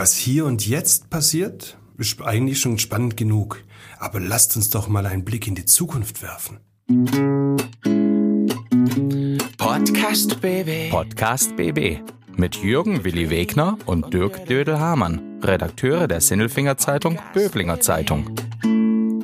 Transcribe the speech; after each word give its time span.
Was 0.00 0.16
hier 0.16 0.46
und 0.46 0.66
jetzt 0.66 1.10
passiert, 1.10 1.76
ist 1.98 2.22
eigentlich 2.22 2.58
schon 2.58 2.78
spannend 2.78 3.18
genug. 3.18 3.62
Aber 3.98 4.18
lasst 4.18 4.56
uns 4.56 4.70
doch 4.70 4.88
mal 4.88 5.04
einen 5.04 5.26
Blick 5.26 5.46
in 5.46 5.54
die 5.54 5.66
Zukunft 5.66 6.22
werfen. 6.22 6.58
Podcast 9.58 10.40
BB. 10.40 10.88
Podcast 10.90 11.54
BB 11.54 11.98
mit 12.34 12.56
Jürgen 12.56 13.04
Willi 13.04 13.28
Wegner 13.28 13.76
und 13.84 14.14
Dirk 14.14 14.46
Dödel-Hamann, 14.46 15.42
Redakteure 15.42 16.08
der 16.08 16.22
Sinnelfinger 16.22 16.78
Zeitung 16.78 17.18
Böblinger 17.34 17.80
Zeitung. 17.80 18.34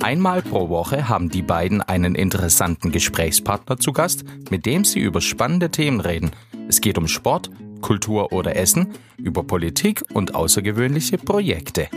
Einmal 0.03 0.43
pro 0.43 0.69
Woche 0.69 1.09
haben 1.09 1.31
die 1.31 1.41
beiden 1.41 1.81
einen 1.81 2.15
interessanten 2.15 2.93
Gesprächspartner 2.93 3.79
zu 3.79 3.95
Gast, 3.95 4.25
mit 4.51 4.67
dem 4.67 4.85
sie 4.85 5.01
über 5.01 5.23
spannende 5.23 5.71
Themen 5.71 6.01
reden. 6.01 6.33
Es 6.69 6.83
geht 6.83 6.99
um 6.99 7.09
Sport, 7.09 7.51
Kultur 7.81 8.33
oder 8.33 8.57
Essen, 8.57 8.89
über 9.17 9.43
Politik 9.43 10.05
und 10.13 10.35
außergewöhnliche 10.35 11.19
Projekte. 11.19 11.89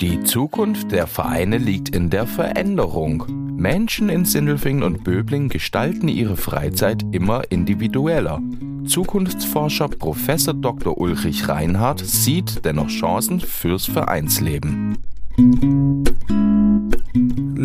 Die 0.00 0.22
Zukunft 0.24 0.92
der 0.92 1.06
Vereine 1.06 1.58
liegt 1.58 1.94
in 1.94 2.10
der 2.10 2.26
Veränderung. 2.26 3.24
Menschen 3.56 4.08
in 4.08 4.24
Sindelfingen 4.24 4.82
und 4.82 5.04
Böbling 5.04 5.48
gestalten 5.48 6.08
ihre 6.08 6.36
Freizeit 6.36 7.04
immer 7.12 7.50
individueller. 7.50 8.42
Zukunftsforscher 8.86 9.88
Prof. 9.88 10.18
Dr. 10.60 10.98
Ulrich 10.98 11.48
Reinhardt 11.48 12.00
sieht 12.00 12.64
dennoch 12.64 12.88
Chancen 12.88 13.40
fürs 13.40 13.86
Vereinsleben. 13.86 14.98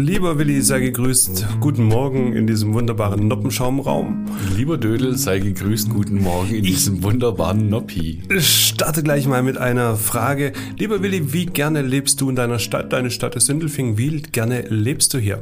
Lieber 0.01 0.39
Willi, 0.39 0.61
sei 0.61 0.79
gegrüßt. 0.79 1.59
Guten 1.59 1.83
Morgen 1.83 2.31
in 2.31 2.47
diesem 2.47 2.73
wunderbaren 2.73 3.27
Noppenschaumraum. 3.27 4.25
Lieber 4.55 4.77
Dödel, 4.77 5.17
sei 5.17 5.39
gegrüßt. 5.39 5.89
Guten 5.89 6.21
Morgen 6.21 6.55
in 6.55 6.63
diesem 6.63 7.03
wunderbaren 7.03 7.67
Noppi. 7.67 8.23
Ich 8.33 8.69
starte 8.69 9.03
gleich 9.03 9.27
mal 9.27 9.43
mit 9.43 9.57
einer 9.57 9.97
Frage. 9.97 10.53
Lieber 10.77 11.03
Willi, 11.03 11.33
wie 11.33 11.47
gerne 11.47 11.81
lebst 11.81 12.21
du 12.21 12.29
in 12.29 12.37
deiner 12.37 12.59
Stadt? 12.59 12.93
Deine 12.93 13.11
Stadt 13.11 13.35
ist 13.35 13.47
Sindelfingen. 13.47 13.97
Wie 13.97 14.21
gerne 14.21 14.61
lebst 14.69 15.13
du 15.13 15.17
hier? 15.17 15.41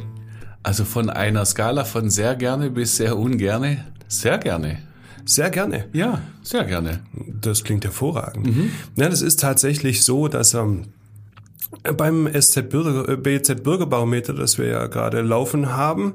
Also 0.64 0.86
von 0.86 1.11
einer 1.11 1.45
Skala 1.45 1.86
von 1.86 2.09
sehr 2.09 2.33
gerne 2.33 2.71
bis 2.71 2.97
sehr 2.97 3.16
ungerne, 3.16 3.86
sehr 4.08 4.39
gerne. 4.39 4.80
Sehr 5.23 5.52
gerne. 5.52 5.86
Ja, 5.94 6.21
sehr 6.42 6.64
gerne. 6.64 7.02
Das 7.42 7.64
klingt 7.64 7.83
hervorragend. 7.83 8.47
Mhm. 8.47 8.71
Ja, 8.95 9.08
das 9.08 9.21
ist 9.21 9.39
tatsächlich 9.39 10.03
so, 10.03 10.27
dass 10.30 10.55
ähm, 10.55 10.86
beim 11.96 12.30
SZ 12.34 12.70
Bürger, 12.70 13.10
äh, 13.10 13.18
BZ 13.18 13.64
Bürgerbarometer, 13.64 14.34
das 14.34 14.58
wir 14.58 14.68
ja 14.68 14.88
gerade 14.88 15.22
laufen 15.22 15.76
haben, 15.76 16.14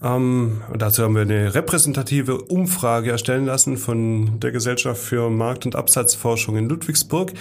ähm, 0.00 0.62
dazu 0.76 1.02
haben 1.02 1.14
wir 1.14 1.22
eine 1.22 1.54
repräsentative 1.54 2.42
Umfrage 2.42 3.10
erstellen 3.10 3.46
lassen 3.46 3.76
von 3.76 4.38
der 4.38 4.52
Gesellschaft 4.52 5.02
für 5.02 5.28
Markt- 5.28 5.66
und 5.66 5.74
Absatzforschung 5.74 6.56
in 6.56 6.68
Ludwigsburg. 6.68 7.32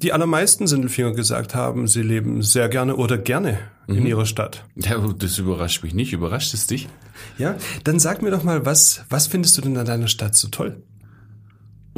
Die 0.00 0.12
allermeisten 0.12 0.66
Sindelfinger 0.66 1.12
gesagt 1.12 1.54
haben, 1.54 1.86
sie 1.86 2.02
leben 2.02 2.42
sehr 2.42 2.68
gerne 2.68 2.96
oder 2.96 3.18
gerne 3.18 3.58
mhm. 3.88 3.96
in 3.96 4.06
ihrer 4.06 4.26
Stadt. 4.26 4.64
Ja, 4.76 4.96
das 5.18 5.38
überrascht 5.38 5.82
mich 5.82 5.92
nicht. 5.92 6.12
Überrascht 6.12 6.54
es 6.54 6.66
dich? 6.66 6.88
Ja, 7.36 7.56
dann 7.84 7.98
sag 7.98 8.22
mir 8.22 8.30
doch 8.30 8.44
mal, 8.44 8.64
was, 8.64 9.04
was 9.10 9.26
findest 9.26 9.58
du 9.58 9.62
denn 9.62 9.76
an 9.76 9.86
deiner 9.86 10.08
Stadt 10.08 10.34
so 10.34 10.48
toll? 10.48 10.82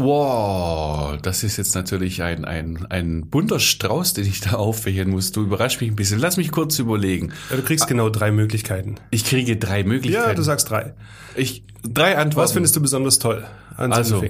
Wow, 0.03 1.19
das 1.21 1.45
ist 1.45 1.59
jetzt 1.59 1.75
natürlich 1.75 2.23
ein, 2.23 2.47
ein, 2.47 2.87
ein 2.89 3.29
bunter 3.29 3.61
Strauß, 3.61 4.15
den 4.15 4.25
ich 4.25 4.41
da 4.41 4.53
aufwählen 4.53 5.11
muss. 5.11 5.31
Du 5.31 5.43
überraschst 5.43 5.81
mich 5.83 5.91
ein 5.91 5.97
bisschen. 5.97 6.19
Lass 6.19 6.39
mich 6.39 6.51
kurz 6.51 6.79
überlegen. 6.79 7.33
Ja, 7.51 7.57
du 7.57 7.63
kriegst 7.63 7.85
ah, 7.85 7.89
genau 7.89 8.09
drei 8.09 8.31
Möglichkeiten. 8.31 8.95
Ich 9.11 9.25
kriege 9.25 9.59
drei 9.59 9.85
Möglichkeiten. 9.85 10.29
Ja, 10.29 10.35
du 10.35 10.43
sagst 10.43 10.71
drei. 10.71 10.95
Ich, 11.37 11.65
drei 11.83 12.17
Antworten. 12.17 12.45
Was 12.45 12.53
findest 12.53 12.77
du 12.77 12.81
besonders 12.81 13.19
toll 13.19 13.47
an 13.77 13.93
also, 13.93 14.25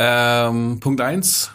ähm, 0.00 0.80
Punkt 0.80 1.00
eins, 1.00 1.52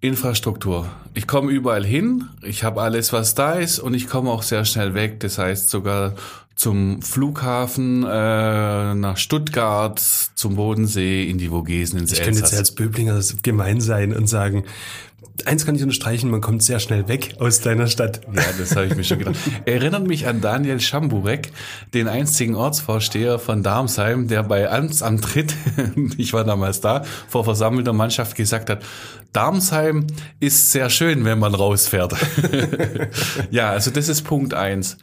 Infrastruktur. 0.00 0.90
Ich 1.12 1.26
komme 1.26 1.52
überall 1.52 1.84
hin, 1.84 2.30
ich 2.42 2.64
habe 2.64 2.80
alles, 2.80 3.12
was 3.12 3.34
da 3.34 3.54
ist 3.54 3.78
und 3.78 3.92
ich 3.92 4.08
komme 4.08 4.30
auch 4.30 4.42
sehr 4.42 4.64
schnell 4.64 4.94
weg. 4.94 5.20
Das 5.20 5.36
heißt 5.36 5.68
sogar 5.68 6.14
zum 6.60 7.00
Flughafen, 7.00 8.02
äh, 8.02 8.94
nach 8.94 9.16
Stuttgart, 9.16 9.98
zum 9.98 10.56
Bodensee, 10.56 11.24
in 11.24 11.38
die 11.38 11.48
Vogesen, 11.48 11.98
ins 11.98 12.12
Ich 12.12 12.22
könnte 12.22 12.40
jetzt 12.40 12.52
als 12.52 12.74
Böblinger 12.74 13.18
gemein 13.42 13.80
sein 13.80 14.14
und 14.14 14.26
sagen, 14.26 14.64
eins 15.46 15.64
kann 15.64 15.74
ich 15.74 15.82
unterstreichen, 15.82 16.30
man 16.30 16.42
kommt 16.42 16.62
sehr 16.62 16.78
schnell 16.78 17.08
weg 17.08 17.36
aus 17.38 17.62
deiner 17.62 17.86
Stadt. 17.86 18.20
Ja, 18.26 18.42
das 18.58 18.76
habe 18.76 18.84
ich 18.84 18.94
mir 18.94 19.04
schon 19.04 19.20
gedacht. 19.20 19.36
Erinnert 19.64 20.06
mich 20.06 20.26
an 20.26 20.42
Daniel 20.42 20.80
Schamburek, 20.80 21.50
den 21.94 22.08
einzigen 22.08 22.54
Ortsvorsteher 22.56 23.38
von 23.38 23.62
Darmsheim, 23.62 24.28
der 24.28 24.42
bei 24.42 24.70
Amtsantritt, 24.70 25.54
ich 26.18 26.34
war 26.34 26.44
damals 26.44 26.82
da, 26.82 27.04
vor 27.26 27.42
versammelter 27.42 27.94
Mannschaft 27.94 28.36
gesagt 28.36 28.68
hat, 28.68 28.82
Darmsheim 29.32 30.08
ist 30.40 30.72
sehr 30.72 30.90
schön, 30.90 31.24
wenn 31.24 31.38
man 31.38 31.54
rausfährt. 31.54 32.14
ja, 33.50 33.70
also 33.70 33.90
das 33.90 34.10
ist 34.10 34.24
Punkt 34.24 34.52
eins. 34.52 34.98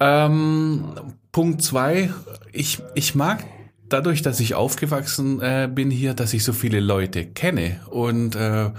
Ähm, 0.00 0.84
Punkt 1.32 1.62
zwei, 1.62 2.10
ich, 2.52 2.82
ich 2.94 3.14
mag 3.14 3.44
dadurch, 3.88 4.22
dass 4.22 4.40
ich 4.40 4.54
aufgewachsen 4.54 5.40
äh, 5.40 5.68
bin 5.72 5.90
hier, 5.90 6.14
dass 6.14 6.34
ich 6.34 6.44
so 6.44 6.52
viele 6.52 6.80
Leute 6.80 7.24
kenne 7.24 7.80
und 7.90 8.34
äh, 8.34 8.70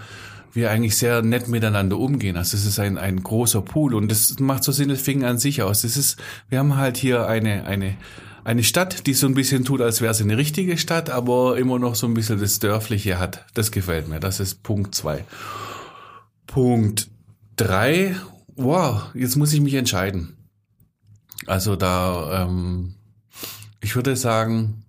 wir 0.53 0.71
eigentlich 0.71 0.97
sehr 0.97 1.21
nett 1.21 1.47
miteinander 1.47 1.97
umgehen. 1.97 2.35
Also 2.35 2.57
es 2.57 2.65
ist 2.65 2.79
ein, 2.79 2.97
ein 2.97 3.21
großer 3.21 3.61
Pool 3.61 3.93
und 3.93 4.09
das 4.09 4.39
macht 4.39 4.63
so 4.63 4.71
Sindelfingen 4.71 5.23
an 5.23 5.37
sich 5.37 5.61
aus. 5.61 5.83
Das 5.83 5.97
ist, 5.97 6.17
wir 6.49 6.59
haben 6.59 6.75
halt 6.77 6.97
hier 6.97 7.27
eine, 7.27 7.65
eine, 7.65 7.95
eine 8.43 8.63
Stadt, 8.63 9.07
die 9.07 9.13
so 9.13 9.27
ein 9.27 9.33
bisschen 9.33 9.65
tut, 9.65 9.81
als 9.81 10.01
wäre 10.01 10.13
sie 10.13 10.23
eine 10.23 10.37
richtige 10.37 10.77
Stadt, 10.77 11.09
aber 11.09 11.57
immer 11.57 11.79
noch 11.79 11.95
so 11.95 12.07
ein 12.07 12.13
bisschen 12.13 12.39
das 12.39 12.59
Dörfliche 12.59 13.19
hat. 13.19 13.45
Das 13.53 13.71
gefällt 13.71 14.07
mir. 14.07 14.19
Das 14.19 14.39
ist 14.39 14.63
Punkt 14.63 14.95
zwei. 14.95 15.25
Punkt 16.47 17.09
drei. 17.55 18.15
Wow, 18.55 19.11
jetzt 19.13 19.35
muss 19.35 19.53
ich 19.53 19.61
mich 19.61 19.75
entscheiden. 19.75 20.36
Also 21.47 21.75
da, 21.75 22.43
ähm, 22.43 22.93
ich 23.81 23.95
würde 23.95 24.15
sagen, 24.15 24.83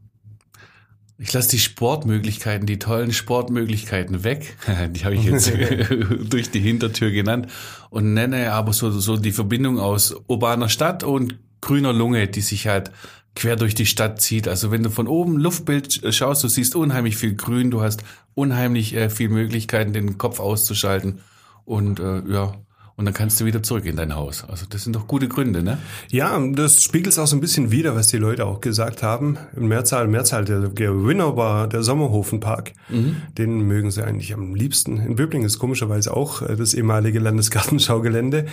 ich 1.19 1.33
lasse 1.33 1.51
die 1.51 1.59
Sportmöglichkeiten, 1.59 2.67
die 2.67 2.79
tollen 2.79 3.13
Sportmöglichkeiten 3.13 4.23
weg. 4.23 4.57
Die 4.91 5.05
habe 5.05 5.17
ich 5.17 5.25
jetzt 5.25 5.51
durch 6.31 6.51
die 6.51 6.61
Hintertür 6.61 7.11
genannt 7.11 7.49
und 7.91 8.15
nenne 8.15 8.53
aber 8.53 8.73
so, 8.73 8.91
so 8.91 9.17
die 9.17 9.33
Verbindung 9.33 9.81
aus 9.81 10.15
urbaner 10.29 10.69
Stadt 10.69 11.03
und 11.03 11.39
grüner 11.61 11.93
Lunge, 11.93 12.29
die 12.29 12.41
sich 12.41 12.69
halt 12.69 12.93
quer 13.35 13.57
durch 13.57 13.75
die 13.75 13.87
Stadt 13.87 14.21
zieht. 14.21 14.47
Also 14.47 14.71
wenn 14.71 14.85
du 14.85 14.91
von 14.91 15.09
oben 15.09 15.39
Luftbild 15.39 16.15
schaust, 16.15 16.45
du 16.45 16.49
siehst 16.49 16.77
unheimlich 16.77 17.17
viel 17.17 17.35
Grün, 17.35 17.73
du 17.73 17.81
hast 17.83 18.05
unheimlich 18.35 18.95
äh, 18.95 19.11
viel 19.11 19.29
Möglichkeiten, 19.29 19.93
den 19.93 20.19
Kopf 20.19 20.39
auszuschalten. 20.39 21.21
Und 21.65 21.99
äh, 21.99 22.23
ja, 22.29 22.55
und 22.99 23.05
dann 23.05 23.15
kannst 23.15 23.41
du 23.41 23.45
wieder 23.45 23.63
zurück 23.63 23.87
in 23.87 23.95
dein 23.95 24.17
Haus. 24.17 24.45
Also 24.49 24.67
das 24.69 24.83
sind 24.83 24.97
doch 24.97 25.07
gute 25.07 25.29
Gründe, 25.29 25.63
ne? 25.63 25.79
Ja, 26.11 26.37
das 26.53 26.83
spiegelt 26.83 27.17
auch 27.17 27.29
so 27.29 27.37
ein 27.37 27.41
bisschen 27.41 27.71
wider, 27.71 27.95
was 27.95 28.09
die 28.09 28.17
Leute 28.17 28.45
auch 28.45 28.61
gesagt 28.61 29.05
haben. 29.05 29.39
In 29.57 29.69
Mehrzahl, 29.69 30.09
Mehrzahl, 30.09 30.45
der 30.45 30.63
Gewinner 30.63 31.37
war 31.37 31.69
der 31.69 31.85
Sommerhofenpark. 31.85 32.73
Mhm. 32.89 33.17
Den 33.39 33.61
mögen 33.61 33.93
sie 33.93 34.03
eigentlich 34.03 34.35
am 34.35 34.57
liebsten. 34.57 34.97
In 34.99 35.15
Böblingen 35.15 35.47
ist 35.47 35.61
komischerweise 35.61 36.13
auch 36.13 36.43
äh, 36.43 36.57
das 36.57 36.75
ehemalige 36.75 37.21
Landesgartenschaugelände, 37.21 38.47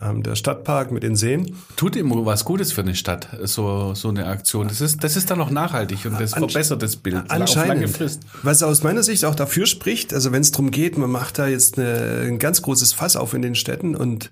ähm, 0.00 0.22
der 0.22 0.34
Stadtpark 0.34 0.92
mit 0.92 1.02
den 1.02 1.14
Seen. 1.14 1.54
Tut 1.76 1.94
immer 1.94 2.24
was 2.24 2.46
Gutes 2.46 2.72
für 2.72 2.80
eine 2.80 2.94
Stadt, 2.94 3.28
so, 3.42 3.92
so 3.92 4.08
eine 4.08 4.28
Aktion. 4.28 4.68
Das 4.68 4.80
ist, 4.80 5.04
das 5.04 5.18
ist 5.18 5.30
dann 5.30 5.42
auch 5.42 5.50
nachhaltig 5.50 6.06
und 6.06 6.18
das 6.18 6.32
verbessert 6.32 6.82
das 6.82 6.96
Bild. 6.96 7.22
Anscheinend. 7.28 7.98
Was 8.42 8.62
aus 8.62 8.82
meiner 8.82 9.02
Sicht 9.02 9.26
auch 9.26 9.34
dafür 9.34 9.66
spricht, 9.66 10.14
also 10.14 10.32
wenn 10.32 10.40
es 10.40 10.52
darum 10.52 10.70
geht, 10.70 10.96
man 10.96 11.10
macht 11.10 11.38
da 11.38 11.48
jetzt 11.48 11.78
eine, 11.78 12.22
ein 12.26 12.38
ganz 12.38 12.62
großes 12.62 12.94
Fass 12.94 13.16
auf 13.16 13.34
in 13.34 13.42
den 13.42 13.54
Städten, 13.54 13.89
und 13.94 14.30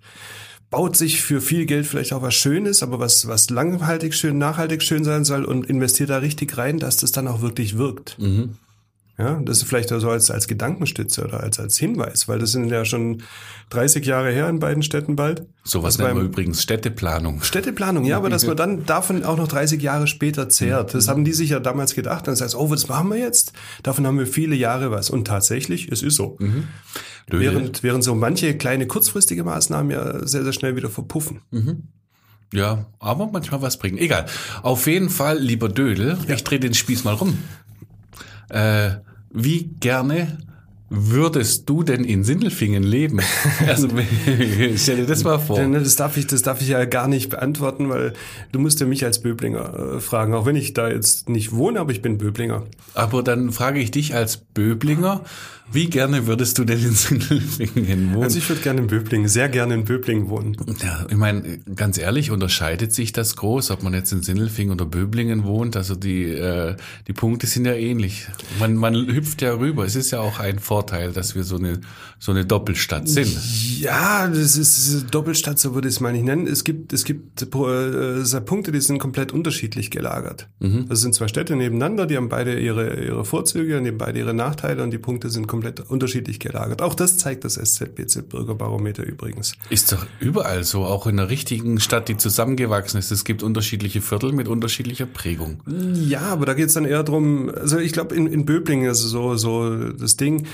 baut 0.70 0.96
sich 0.96 1.22
für 1.22 1.40
viel 1.40 1.66
Geld 1.66 1.86
vielleicht 1.86 2.12
auch 2.12 2.22
was 2.22 2.34
Schönes, 2.34 2.82
aber 2.82 2.98
was, 2.98 3.26
was 3.26 3.50
langhaltig 3.50 4.14
schön, 4.14 4.38
nachhaltig 4.38 4.82
schön 4.82 5.04
sein 5.04 5.24
soll 5.24 5.44
und 5.44 5.66
investiert 5.66 6.10
da 6.10 6.18
richtig 6.18 6.56
rein, 6.58 6.78
dass 6.78 6.98
das 6.98 7.12
dann 7.12 7.26
auch 7.26 7.40
wirklich 7.40 7.78
wirkt. 7.78 8.18
Mhm. 8.18 8.56
Ja, 9.18 9.40
das 9.42 9.58
ist 9.58 9.68
vielleicht 9.68 9.88
so 9.88 10.08
als, 10.08 10.30
als 10.30 10.46
Gedankenstütze 10.46 11.24
oder 11.24 11.40
als, 11.40 11.58
als 11.58 11.76
Hinweis, 11.76 12.28
weil 12.28 12.38
das 12.38 12.52
sind 12.52 12.70
ja 12.70 12.84
schon 12.84 13.24
30 13.70 14.06
Jahre 14.06 14.30
her 14.30 14.48
in 14.48 14.60
beiden 14.60 14.84
Städten 14.84 15.16
bald. 15.16 15.44
Sowas 15.64 15.94
also 15.94 16.04
nennen 16.04 16.20
wir 16.20 16.24
übrigens 16.24 16.62
Städteplanung. 16.62 17.42
Städteplanung, 17.42 18.04
ja, 18.04 18.16
aber 18.16 18.30
dass 18.30 18.46
man 18.46 18.56
dann 18.56 18.86
davon 18.86 19.24
auch 19.24 19.36
noch 19.36 19.48
30 19.48 19.82
Jahre 19.82 20.06
später 20.06 20.48
zehrt. 20.48 20.94
Das 20.94 21.08
haben 21.08 21.24
die 21.24 21.32
sich 21.32 21.50
ja 21.50 21.58
damals 21.58 21.96
gedacht. 21.96 22.28
Dann 22.28 22.36
heißt, 22.36 22.54
oh, 22.54 22.70
was 22.70 22.88
machen 22.88 23.10
wir 23.10 23.18
jetzt? 23.18 23.52
Davon 23.82 24.06
haben 24.06 24.20
wir 24.20 24.26
viele 24.28 24.54
Jahre 24.54 24.92
was. 24.92 25.10
Und 25.10 25.26
tatsächlich, 25.26 25.90
es 25.90 26.02
ist 26.02 26.14
so. 26.14 26.36
Mhm. 26.38 26.68
Während, 27.26 27.82
während 27.82 28.04
so 28.04 28.14
manche 28.14 28.56
kleine 28.56 28.86
kurzfristige 28.86 29.42
Maßnahmen 29.42 29.90
ja 29.90 30.26
sehr, 30.26 30.44
sehr 30.44 30.52
schnell 30.52 30.76
wieder 30.76 30.90
verpuffen. 30.90 31.42
Mhm. 31.50 31.88
Ja, 32.52 32.86
aber 33.00 33.26
manchmal 33.26 33.62
was 33.62 33.78
bringen. 33.78 33.98
Egal. 33.98 34.26
Auf 34.62 34.86
jeden 34.86 35.10
Fall, 35.10 35.38
lieber 35.38 35.68
Dödel, 35.68 36.16
ja. 36.28 36.36
ich 36.36 36.44
drehe 36.44 36.60
den 36.60 36.72
Spieß 36.72 37.02
mal 37.02 37.14
rum. 37.14 37.36
Äh, 38.48 38.92
wie 39.30 39.70
gerne 39.80 40.38
würdest 40.90 41.68
du 41.68 41.82
denn 41.82 42.04
in 42.04 42.24
Sindelfingen 42.24 42.82
leben? 42.82 43.20
Also 43.66 43.88
stell 44.76 44.96
dir 44.96 45.06
das 45.06 45.24
mal 45.24 45.38
vor. 45.38 45.60
Das 45.60 45.96
darf 45.96 46.16
ich, 46.16 46.26
das 46.26 46.42
darf 46.42 46.62
ich 46.62 46.68
ja 46.68 46.84
gar 46.86 47.08
nicht 47.08 47.28
beantworten, 47.28 47.88
weil 47.90 48.14
du 48.52 48.58
musst 48.58 48.80
ja 48.80 48.86
mich 48.86 49.04
als 49.04 49.20
Böblinger 49.20 49.96
äh, 49.96 50.00
fragen, 50.00 50.32
auch 50.34 50.46
wenn 50.46 50.56
ich 50.56 50.72
da 50.72 50.88
jetzt 50.88 51.28
nicht 51.28 51.52
wohne, 51.52 51.80
aber 51.80 51.92
ich 51.92 52.00
bin 52.00 52.16
Böblinger. 52.16 52.64
Aber 52.94 53.22
dann 53.22 53.52
frage 53.52 53.80
ich 53.80 53.90
dich 53.90 54.14
als 54.14 54.38
Böblinger, 54.38 55.22
wie 55.70 55.90
gerne 55.90 56.26
würdest 56.26 56.58
du 56.58 56.64
denn 56.64 56.78
in 56.78 56.92
Sindelfingen 56.92 58.14
wohnen? 58.14 58.22
Also 58.22 58.38
ich 58.38 58.48
würde 58.48 58.62
gerne 58.62 58.80
in 58.80 58.86
Böblingen, 58.86 59.28
sehr 59.28 59.48
gerne 59.48 59.74
in 59.74 59.84
Böblingen 59.84 60.30
wohnen. 60.30 60.56
Ja, 60.82 61.06
ich 61.08 61.16
meine, 61.16 61.58
ganz 61.74 61.98
ehrlich, 61.98 62.30
unterscheidet 62.30 62.92
sich 62.92 63.12
das 63.12 63.36
groß, 63.36 63.70
ob 63.70 63.82
man 63.82 63.92
jetzt 63.92 64.10
in 64.12 64.22
Sindelfingen 64.22 64.72
oder 64.72 64.86
Böblingen 64.86 65.44
wohnt? 65.44 65.76
Also 65.76 65.94
die, 65.94 66.24
äh, 66.24 66.76
die 67.06 67.12
Punkte 67.12 67.46
sind 67.46 67.66
ja 67.66 67.74
ähnlich. 67.74 68.26
Man, 68.58 68.76
man 68.76 68.94
hüpft 68.94 69.42
ja 69.42 69.52
rüber. 69.54 69.84
Es 69.84 69.94
ist 69.94 70.10
ja 70.10 70.20
auch 70.20 70.40
ein 70.40 70.58
Vorteil, 70.58 71.12
dass 71.12 71.34
wir 71.34 71.44
so 71.44 71.56
eine, 71.56 71.80
so 72.18 72.32
eine 72.32 72.46
Doppelstadt 72.46 73.08
sind. 73.08 73.36
Ja, 73.78 74.26
das 74.26 74.56
ist 74.56 75.06
Doppelstadt, 75.10 75.58
so 75.58 75.74
würde 75.74 75.88
ich 75.88 75.94
es 75.94 76.00
mal 76.00 76.12
nicht 76.12 76.24
nennen. 76.24 76.46
Es 76.46 76.64
gibt, 76.64 76.92
es 76.92 77.04
gibt 77.04 77.42
äh, 77.42 78.40
Punkte, 78.40 78.72
die 78.72 78.80
sind 78.80 78.98
komplett 78.98 79.32
unterschiedlich 79.32 79.90
gelagert. 79.90 80.48
Mhm. 80.60 80.86
Das 80.88 81.02
sind 81.02 81.14
zwei 81.14 81.28
Städte 81.28 81.56
nebeneinander, 81.56 82.06
die 82.06 82.16
haben 82.16 82.28
beide 82.28 82.58
ihre, 82.58 83.04
ihre 83.04 83.24
Vorzüge 83.24 83.76
und 83.76 83.84
die 83.84 83.90
haben 83.90 83.98
beide 83.98 84.18
ihre 84.18 84.34
Nachteile 84.34 84.82
und 84.82 84.90
die 84.90 84.98
Punkte 84.98 85.28
sind 85.28 85.46
komplett 85.46 85.57
unterschiedlich 85.88 86.40
gelagert. 86.40 86.82
Auch 86.82 86.94
das 86.94 87.18
zeigt 87.18 87.44
das 87.44 87.56
SZBZ 87.56 88.28
Bürgerbarometer 88.28 89.04
übrigens. 89.04 89.52
Ist 89.70 89.92
doch 89.92 90.06
überall 90.20 90.64
so, 90.64 90.84
auch 90.84 91.06
in 91.06 91.18
einer 91.18 91.30
richtigen 91.30 91.80
Stadt, 91.80 92.08
die 92.08 92.16
zusammengewachsen 92.16 92.98
ist. 92.98 93.10
Es 93.10 93.24
gibt 93.24 93.42
unterschiedliche 93.42 94.00
Viertel 94.00 94.32
mit 94.32 94.48
unterschiedlicher 94.48 95.06
Prägung. 95.06 95.60
Ja, 95.94 96.20
aber 96.22 96.46
da 96.46 96.54
geht 96.54 96.68
es 96.68 96.74
dann 96.74 96.84
eher 96.84 97.02
drum, 97.02 97.50
also 97.54 97.78
ich 97.78 97.92
glaube 97.92 98.14
in, 98.14 98.26
in 98.26 98.44
Böblingen, 98.44 98.88
also 98.88 99.08
so, 99.08 99.36
so 99.36 99.92
das 99.92 100.16
Ding, 100.16 100.46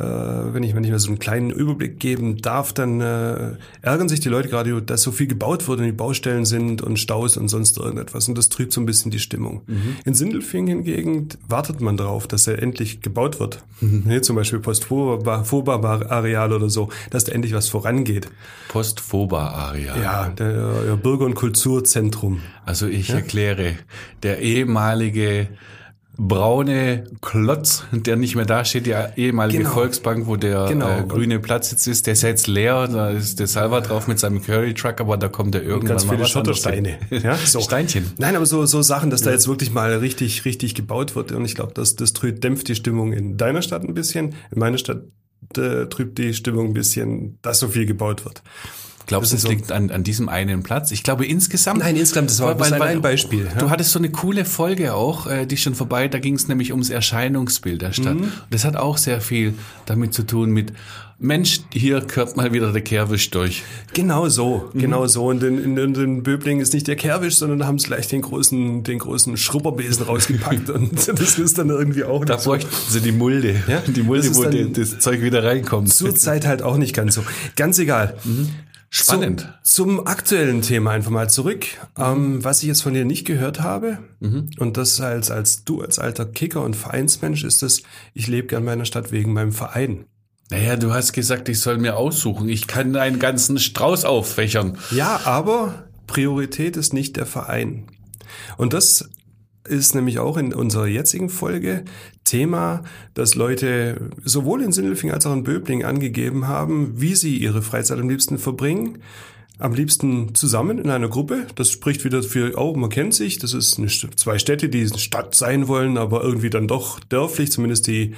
wenn 0.00 0.62
ich, 0.62 0.74
wenn 0.74 0.84
ich 0.84 0.90
mir 0.90 0.98
so 0.98 1.08
einen 1.08 1.18
kleinen 1.18 1.50
Überblick 1.50 1.98
geben 1.98 2.40
darf, 2.40 2.72
dann 2.72 3.00
äh, 3.00 3.52
ärgern 3.82 4.08
sich 4.08 4.20
die 4.20 4.28
Leute 4.28 4.48
gerade, 4.48 4.82
dass 4.82 5.02
so 5.02 5.12
viel 5.12 5.26
gebaut 5.26 5.68
wurde 5.68 5.82
und 5.82 5.86
die 5.86 5.92
Baustellen 5.92 6.44
sind 6.44 6.82
und 6.82 6.98
Staus 6.98 7.36
und 7.36 7.48
sonst 7.48 7.78
irgendetwas. 7.78 8.28
Und 8.28 8.38
das 8.38 8.48
trübt 8.48 8.72
so 8.72 8.80
ein 8.80 8.86
bisschen 8.86 9.10
die 9.10 9.18
Stimmung. 9.18 9.62
Mhm. 9.66 9.96
In 10.04 10.14
Sindelfingen 10.14 10.84
hingegen 10.84 11.28
wartet 11.48 11.80
man 11.80 11.96
darauf, 11.96 12.26
dass 12.26 12.46
er 12.46 12.62
endlich 12.62 13.00
gebaut 13.00 13.40
wird. 13.40 13.62
Mhm. 13.80 14.04
Hier 14.06 14.22
zum 14.22 14.36
Beispiel 14.36 14.58
Postfoba-Areal 14.60 16.52
oder 16.52 16.70
so, 16.70 16.88
dass 17.10 17.24
da 17.24 17.32
endlich 17.32 17.54
was 17.54 17.68
vorangeht. 17.68 18.28
Postfoba-Areal. 18.68 20.02
Ja, 20.02 20.28
der, 20.28 20.82
der 20.82 20.96
Bürger- 20.96 21.24
und 21.24 21.34
Kulturzentrum. 21.34 22.40
Also 22.64 22.86
ich 22.86 23.08
ja? 23.08 23.16
erkläre, 23.16 23.74
der 24.22 24.40
ehemalige 24.40 25.48
braune 26.28 27.04
Klotz, 27.22 27.84
der 27.92 28.16
nicht 28.16 28.36
mehr 28.36 28.44
da 28.44 28.64
steht, 28.64 28.86
die 28.86 28.94
ehemalige 29.16 29.62
genau. 29.62 29.70
Volksbank, 29.70 30.26
wo 30.26 30.36
der 30.36 30.66
genau. 30.66 30.98
äh, 30.98 31.04
grüne 31.04 31.40
Platz 31.40 31.70
jetzt 31.70 31.86
ist, 31.86 32.06
der 32.06 32.12
ist 32.12 32.22
jetzt 32.22 32.46
leer, 32.46 32.88
da 32.88 33.10
ist 33.10 33.40
der 33.40 33.46
Salva 33.46 33.80
drauf 33.80 34.06
mit 34.06 34.18
seinem 34.18 34.42
Curry 34.42 34.74
Truck, 34.74 35.00
aber 35.00 35.16
da 35.16 35.28
kommt 35.28 35.54
er 35.54 35.62
irgendwann 35.62 35.88
ganz 35.96 36.04
mal 36.04 36.16
viele 36.16 36.28
Schottersteine. 36.28 36.98
Ja, 37.10 37.36
so. 37.44 37.60
Steinchen. 37.60 38.12
Nein, 38.18 38.36
aber 38.36 38.44
so, 38.44 38.66
so 38.66 38.82
Sachen, 38.82 39.08
dass 39.10 39.20
ja. 39.20 39.26
da 39.26 39.32
jetzt 39.32 39.48
wirklich 39.48 39.72
mal 39.72 39.94
richtig, 39.94 40.44
richtig 40.44 40.74
gebaut 40.74 41.16
wird 41.16 41.32
und 41.32 41.44
ich 41.44 41.54
glaube, 41.54 41.72
das, 41.74 41.96
das 41.96 42.12
dämpft 42.12 42.68
die 42.68 42.74
Stimmung 42.74 43.12
in 43.14 43.38
deiner 43.38 43.62
Stadt 43.62 43.82
ein 43.82 43.94
bisschen, 43.94 44.34
in 44.50 44.58
meiner 44.58 44.76
Stadt 44.76 45.04
äh, 45.56 45.86
trübt 45.86 46.18
die 46.18 46.34
Stimmung 46.34 46.68
ein 46.68 46.74
bisschen, 46.74 47.38
dass 47.40 47.60
so 47.60 47.68
viel 47.68 47.86
gebaut 47.86 48.24
wird. 48.26 48.42
Glaubst 49.10 49.32
du, 49.32 49.36
es 49.36 49.42
so 49.42 49.48
liegt 49.48 49.72
an, 49.72 49.90
an 49.90 50.04
diesem 50.04 50.28
einen 50.28 50.62
Platz? 50.62 50.92
Ich 50.92 51.02
glaube 51.02 51.26
insgesamt. 51.26 51.80
Nein, 51.80 51.96
insgesamt, 51.96 52.30
das 52.30 52.40
war 52.40 52.58
weil, 52.60 52.70
weil, 52.70 52.82
ein 52.82 53.02
Beispiel. 53.02 53.44
Ja. 53.44 53.58
Du 53.58 53.68
hattest 53.68 53.90
so 53.90 53.98
eine 53.98 54.10
coole 54.10 54.44
Folge 54.44 54.94
auch, 54.94 55.26
äh, 55.26 55.46
die 55.46 55.56
ist 55.56 55.62
schon 55.62 55.74
vorbei, 55.74 56.06
da 56.06 56.20
ging 56.20 56.34
es 56.34 56.46
nämlich 56.46 56.70
ums 56.70 56.90
Erscheinungsbild 56.90 57.82
der 57.82 57.92
Stadt. 57.92 58.14
Mhm. 58.14 58.32
das 58.50 58.64
hat 58.64 58.76
auch 58.76 58.98
sehr 58.98 59.20
viel 59.20 59.54
damit 59.84 60.14
zu 60.14 60.22
tun 60.22 60.50
mit, 60.52 60.72
Mensch, 61.22 61.60
hier 61.70 62.00
gehört 62.00 62.38
mal 62.38 62.52
wieder 62.54 62.72
der 62.72 62.80
Kerwisch 62.80 63.28
durch. 63.30 63.62
Genau 63.92 64.28
so, 64.30 64.70
mhm. 64.72 64.78
genau 64.78 65.06
so. 65.06 65.26
Und 65.26 65.42
in, 65.42 65.62
in, 65.62 65.76
in 65.76 65.92
den 65.92 66.22
Böblingen 66.22 66.62
ist 66.62 66.72
nicht 66.72 66.86
der 66.86 66.96
Kerwisch, 66.96 67.34
sondern 67.34 67.66
haben 67.66 67.76
es 67.76 67.84
gleich 67.84 68.08
den 68.08 68.22
großen, 68.22 68.84
den 68.84 69.00
großen 69.00 69.36
Schrubberbesen 69.36 70.06
rausgepackt 70.06 70.70
und 70.70 71.08
das 71.08 71.38
ist 71.38 71.58
dann 71.58 71.68
irgendwie 71.68 72.04
auch 72.04 72.24
Da 72.24 72.36
bräuchten 72.36 72.70
sie 72.88 73.00
die 73.00 73.12
Mulde, 73.12 73.54
ja? 73.66 73.82
die 73.86 74.02
Mulde, 74.02 74.34
wo 74.34 74.44
die, 74.44 74.72
das 74.72 75.00
Zeug 75.00 75.20
wieder 75.20 75.44
reinkommt. 75.44 75.92
Zurzeit 75.92 76.46
halt 76.46 76.62
auch 76.62 76.78
nicht 76.78 76.94
ganz 76.94 77.16
so. 77.16 77.24
Ganz 77.54 77.78
egal. 77.78 78.16
Mhm. 78.24 78.48
Spannend. 78.92 79.48
Zum, 79.62 79.98
zum, 79.98 80.06
aktuellen 80.06 80.62
Thema 80.62 80.90
einfach 80.90 81.12
mal 81.12 81.30
zurück. 81.30 81.64
Mhm. 81.96 82.02
Ähm, 82.02 82.44
was 82.44 82.62
ich 82.62 82.68
jetzt 82.68 82.82
von 82.82 82.92
dir 82.92 83.04
nicht 83.04 83.24
gehört 83.24 83.60
habe, 83.60 83.98
mhm. 84.18 84.50
und 84.58 84.76
das 84.76 85.00
als, 85.00 85.30
als 85.30 85.64
du 85.64 85.80
als 85.80 86.00
alter 86.00 86.26
Kicker 86.26 86.62
und 86.62 86.74
Vereinsmensch, 86.74 87.44
ist 87.44 87.62
das, 87.62 87.82
ich 88.14 88.26
lebe 88.26 88.48
gern 88.48 88.62
in 88.62 88.66
meiner 88.66 88.84
Stadt 88.84 89.12
wegen 89.12 89.32
meinem 89.32 89.52
Verein. 89.52 90.06
Naja, 90.50 90.74
du 90.74 90.92
hast 90.92 91.12
gesagt, 91.12 91.48
ich 91.48 91.60
soll 91.60 91.78
mir 91.78 91.96
aussuchen. 91.96 92.48
Ich 92.48 92.66
kann 92.66 92.96
einen 92.96 93.20
ganzen 93.20 93.58
Strauß 93.58 94.04
auffächern. 94.04 94.76
Ja, 94.90 95.20
aber 95.24 95.84
Priorität 96.08 96.76
ist 96.76 96.92
nicht 96.92 97.16
der 97.16 97.26
Verein. 97.26 97.86
Und 98.56 98.72
das 98.72 99.08
ist 99.68 99.94
nämlich 99.94 100.18
auch 100.18 100.36
in 100.36 100.52
unserer 100.52 100.88
jetzigen 100.88 101.28
Folge 101.28 101.84
Thema, 102.30 102.84
dass 103.14 103.34
Leute 103.34 104.10
sowohl 104.24 104.62
in 104.62 104.70
Sindelfing 104.70 105.10
als 105.10 105.26
auch 105.26 105.32
in 105.32 105.42
Böbling 105.42 105.84
angegeben 105.84 106.46
haben, 106.46 107.00
wie 107.00 107.16
sie 107.16 107.36
ihre 107.36 107.60
Freizeit 107.60 107.98
am 107.98 108.08
liebsten 108.08 108.38
verbringen. 108.38 108.98
Am 109.58 109.74
liebsten 109.74 110.34
zusammen 110.34 110.78
in 110.78 110.88
einer 110.88 111.08
Gruppe. 111.08 111.46
Das 111.56 111.70
spricht 111.70 112.04
wieder 112.04 112.22
für, 112.22 112.56
oh, 112.56 112.74
man 112.76 112.88
kennt 112.88 113.14
sich. 113.14 113.38
Das 113.38 113.52
ist 113.52 113.78
eine, 113.78 113.88
zwei 113.88 114.38
Städte, 114.38 114.68
die 114.68 114.88
Stadt 114.88 115.34
sein 115.34 115.68
wollen, 115.68 115.98
aber 115.98 116.22
irgendwie 116.22 116.50
dann 116.50 116.68
doch 116.68 117.00
dörflich, 117.00 117.52
zumindest 117.52 117.88
die, 117.88 118.14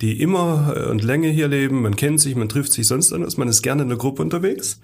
die 0.00 0.20
immer 0.20 0.74
äh, 0.74 0.86
und 0.86 1.04
Länge 1.04 1.28
hier 1.28 1.46
leben. 1.46 1.82
Man 1.82 1.94
kennt 1.94 2.18
sich, 2.18 2.34
man 2.34 2.48
trifft 2.48 2.72
sich 2.72 2.86
sonst 2.86 3.12
anders. 3.12 3.36
Man 3.36 3.46
ist 3.46 3.62
gerne 3.62 3.82
in 3.82 3.88
der 3.88 3.98
Gruppe 3.98 4.22
unterwegs. 4.22 4.80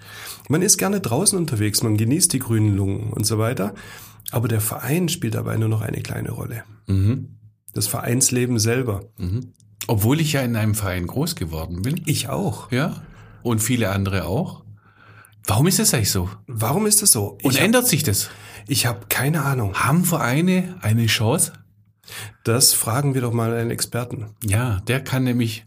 Man 0.47 0.61
ist 0.61 0.77
gerne 0.77 1.01
draußen 1.01 1.37
unterwegs. 1.37 1.83
Man 1.83 1.97
genießt 1.97 2.31
die 2.31 2.39
grünen 2.39 2.77
Lungen 2.77 3.11
und 3.11 3.25
so 3.25 3.37
weiter. 3.37 3.73
Aber 4.31 4.47
der 4.47 4.61
Verein 4.61 5.09
spielt 5.09 5.35
dabei 5.35 5.57
nur 5.57 5.69
noch 5.69 5.81
eine 5.81 6.01
kleine 6.01 6.31
Rolle. 6.31 6.63
Mhm. 6.85 7.36
Das 7.73 7.87
Vereinsleben 7.87 8.59
selber. 8.59 9.05
Mhm. 9.17 9.53
Obwohl 9.87 10.19
ich 10.19 10.33
ja 10.33 10.41
in 10.41 10.55
einem 10.55 10.75
Verein 10.75 11.07
groß 11.07 11.35
geworden 11.35 11.81
bin. 11.81 12.01
Ich 12.05 12.29
auch. 12.29 12.71
Ja. 12.71 13.01
Und 13.43 13.59
viele 13.59 13.89
andere 13.91 14.25
auch. 14.25 14.63
Warum 15.45 15.67
ist 15.67 15.79
das 15.79 15.93
eigentlich 15.93 16.11
so? 16.11 16.29
Warum 16.47 16.87
ist 16.87 17.01
das 17.01 17.11
so? 17.11 17.37
Und 17.41 17.53
ich 17.53 17.61
ändert 17.61 17.83
hab, 17.83 17.89
sich 17.89 18.03
das? 18.03 18.29
Ich 18.67 18.85
habe 18.85 19.05
keine 19.07 19.43
Ahnung. 19.43 19.75
Haben 19.75 20.03
Vereine 20.03 20.77
eine 20.81 21.05
Chance? 21.05 21.53
Das 22.43 22.73
fragen 22.73 23.13
wir 23.13 23.21
doch 23.21 23.33
mal 23.33 23.53
einen 23.53 23.71
Experten. 23.71 24.27
Ja, 24.43 24.81
der 24.87 25.01
kann 25.03 25.23
nämlich 25.23 25.65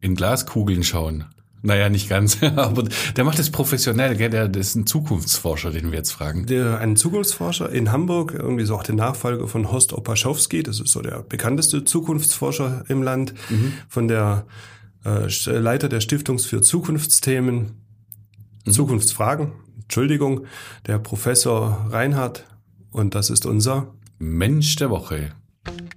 in 0.00 0.14
Glaskugeln 0.14 0.84
schauen. 0.84 1.24
Naja, 1.62 1.88
nicht 1.88 2.08
ganz, 2.08 2.42
aber 2.56 2.84
der 3.16 3.24
macht 3.24 3.38
das 3.38 3.50
professionell, 3.50 4.16
gell? 4.16 4.30
Der, 4.30 4.48
das 4.48 4.68
ist 4.68 4.74
ein 4.74 4.86
Zukunftsforscher, 4.86 5.70
den 5.70 5.90
wir 5.90 5.98
jetzt 5.98 6.10
fragen. 6.10 6.46
Der, 6.46 6.78
ein 6.78 6.96
Zukunftsforscher 6.96 7.70
in 7.70 7.92
Hamburg, 7.92 8.34
irgendwie 8.34 8.64
so 8.64 8.74
auch 8.74 8.82
der 8.82 8.96
Nachfolger 8.96 9.46
von 9.46 9.70
Horst 9.70 9.92
Opaschowski, 9.92 10.64
das 10.64 10.80
ist 10.80 10.90
so 10.90 11.00
der 11.00 11.22
bekannteste 11.22 11.84
Zukunftsforscher 11.84 12.84
im 12.88 13.02
Land, 13.02 13.34
mhm. 13.48 13.74
von 13.88 14.08
der 14.08 14.44
äh, 15.04 15.28
Leiter 15.46 15.88
der 15.88 16.00
Stiftung 16.00 16.40
für 16.40 16.62
Zukunftsthemen, 16.62 17.76
mhm. 18.66 18.70
Zukunftsfragen, 18.70 19.52
Entschuldigung, 19.82 20.46
der 20.86 20.98
Professor 20.98 21.86
Reinhard 21.90 22.44
und 22.90 23.14
das 23.14 23.30
ist 23.30 23.46
unser 23.46 23.94
Mensch 24.18 24.76
der 24.76 24.90
Woche. 24.90 25.32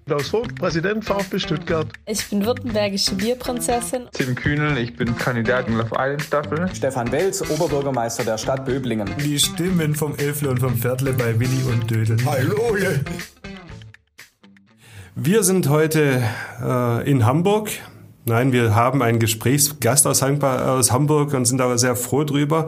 Klaus 0.05 0.29
Vogt, 0.29 0.53
Präsident 0.55 1.03
VfB 1.03 1.39
Stuttgart. 1.39 1.87
Ich 2.05 2.29
bin 2.29 2.45
württembergische 2.45 3.15
Bierprinzessin. 3.15 4.07
Tim 4.13 4.35
Kühnel, 4.35 4.77
ich 4.77 4.95
bin 4.95 5.17
Kandidat 5.17 5.67
in 5.67 5.77
Love 5.77 5.95
Island 5.97 6.21
Staffel. 6.21 6.69
Stefan 6.75 7.11
Welz, 7.11 7.41
Oberbürgermeister 7.41 8.23
der 8.23 8.37
Stadt 8.37 8.65
Böblingen. 8.65 9.09
Die 9.23 9.39
Stimmen 9.39 9.95
vom 9.95 10.15
Elfle 10.17 10.51
und 10.51 10.59
vom 10.59 10.75
Viertle 10.75 11.13
bei 11.13 11.39
Willi 11.39 11.63
und 11.63 11.89
Dödel. 11.89 12.17
Hallo! 12.23 12.77
Wir 15.15 15.43
sind 15.43 15.69
heute 15.69 16.21
äh, 16.61 17.09
in 17.09 17.25
Hamburg 17.25 17.71
Nein, 18.27 18.51
wir 18.51 18.73
haben 18.73 19.03
einen 19.03 19.19
Gesprächsgast 19.19 20.07
aus, 20.07 20.23
Hamburg 20.23 21.35
und 21.35 21.45
sind 21.45 21.61
aber 21.61 21.77
sehr 21.77 21.95
froh 21.95 22.23
drüber. 22.23 22.65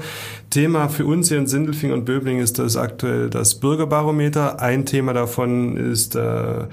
Thema 0.52 0.88
für 0.88 1.04
uns 1.08 1.30
hier 1.30 1.40
in 1.40 1.48
Sindelfing 1.48 1.92
und 1.92 2.06
Böbling 2.06 2.38
ist 2.38 2.60
das 2.60 2.78
aktuell 2.78 3.32
das 3.32 3.56
Bürgerbarometer. 3.56 4.62
Ein 4.62 4.86
Thema 4.86 5.14
davon 5.14 5.76
ist 5.76 6.16
äh, 6.16 6.66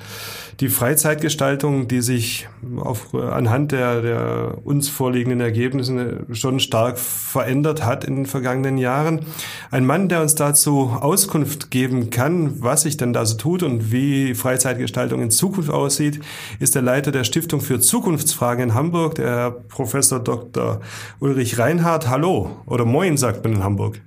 die 0.61 0.69
Freizeitgestaltung, 0.69 1.89
die 1.89 2.01
sich 2.01 2.49
auf, 2.77 3.15
anhand 3.15 3.73
der, 3.73 4.03
der 4.03 4.59
uns 4.65 4.89
vorliegenden 4.89 5.41
Ergebnisse 5.41 6.27
schon 6.33 6.61
stark 6.61 6.99
verändert 6.99 7.85
hat 7.85 8.05
in 8.05 8.17
den 8.17 8.27
vergangenen 8.27 8.79
Jahren. 8.79 9.27
Ein 9.71 9.85
Mann, 9.85 10.09
der 10.09 10.23
uns 10.23 10.35
dazu 10.35 10.91
Auskunft 11.01 11.71
geben 11.71 12.11
kann, 12.11 12.63
was 12.63 12.83
sich 12.83 12.97
denn 12.97 13.13
da 13.13 13.27
so 13.27 13.37
tut 13.37 13.63
und 13.63 13.91
wie 13.93 14.35
Freizeitgestaltung 14.35 15.23
in 15.23 15.31
Zukunft 15.31 15.71
aussieht, 15.71 16.21
ist 16.61 16.75
der 16.75 16.83
Leiter 16.83 17.11
der 17.11 17.25
Stiftung 17.25 17.61
für 17.61 17.81
Zukunftsfragen 17.81 18.71
in 18.71 18.75
Hamburg, 18.75 19.17
der 19.17 19.51
Professor 19.51 20.21
Dr. 20.21 20.81
Ulrich 21.21 21.59
Reinhardt. 21.59 22.09
Hallo 22.09 22.51
oder 22.67 22.85
Moin, 22.85 23.17
sagt 23.17 23.45
man 23.45 23.55
in 23.55 23.65
Hamburg. 23.65 24.01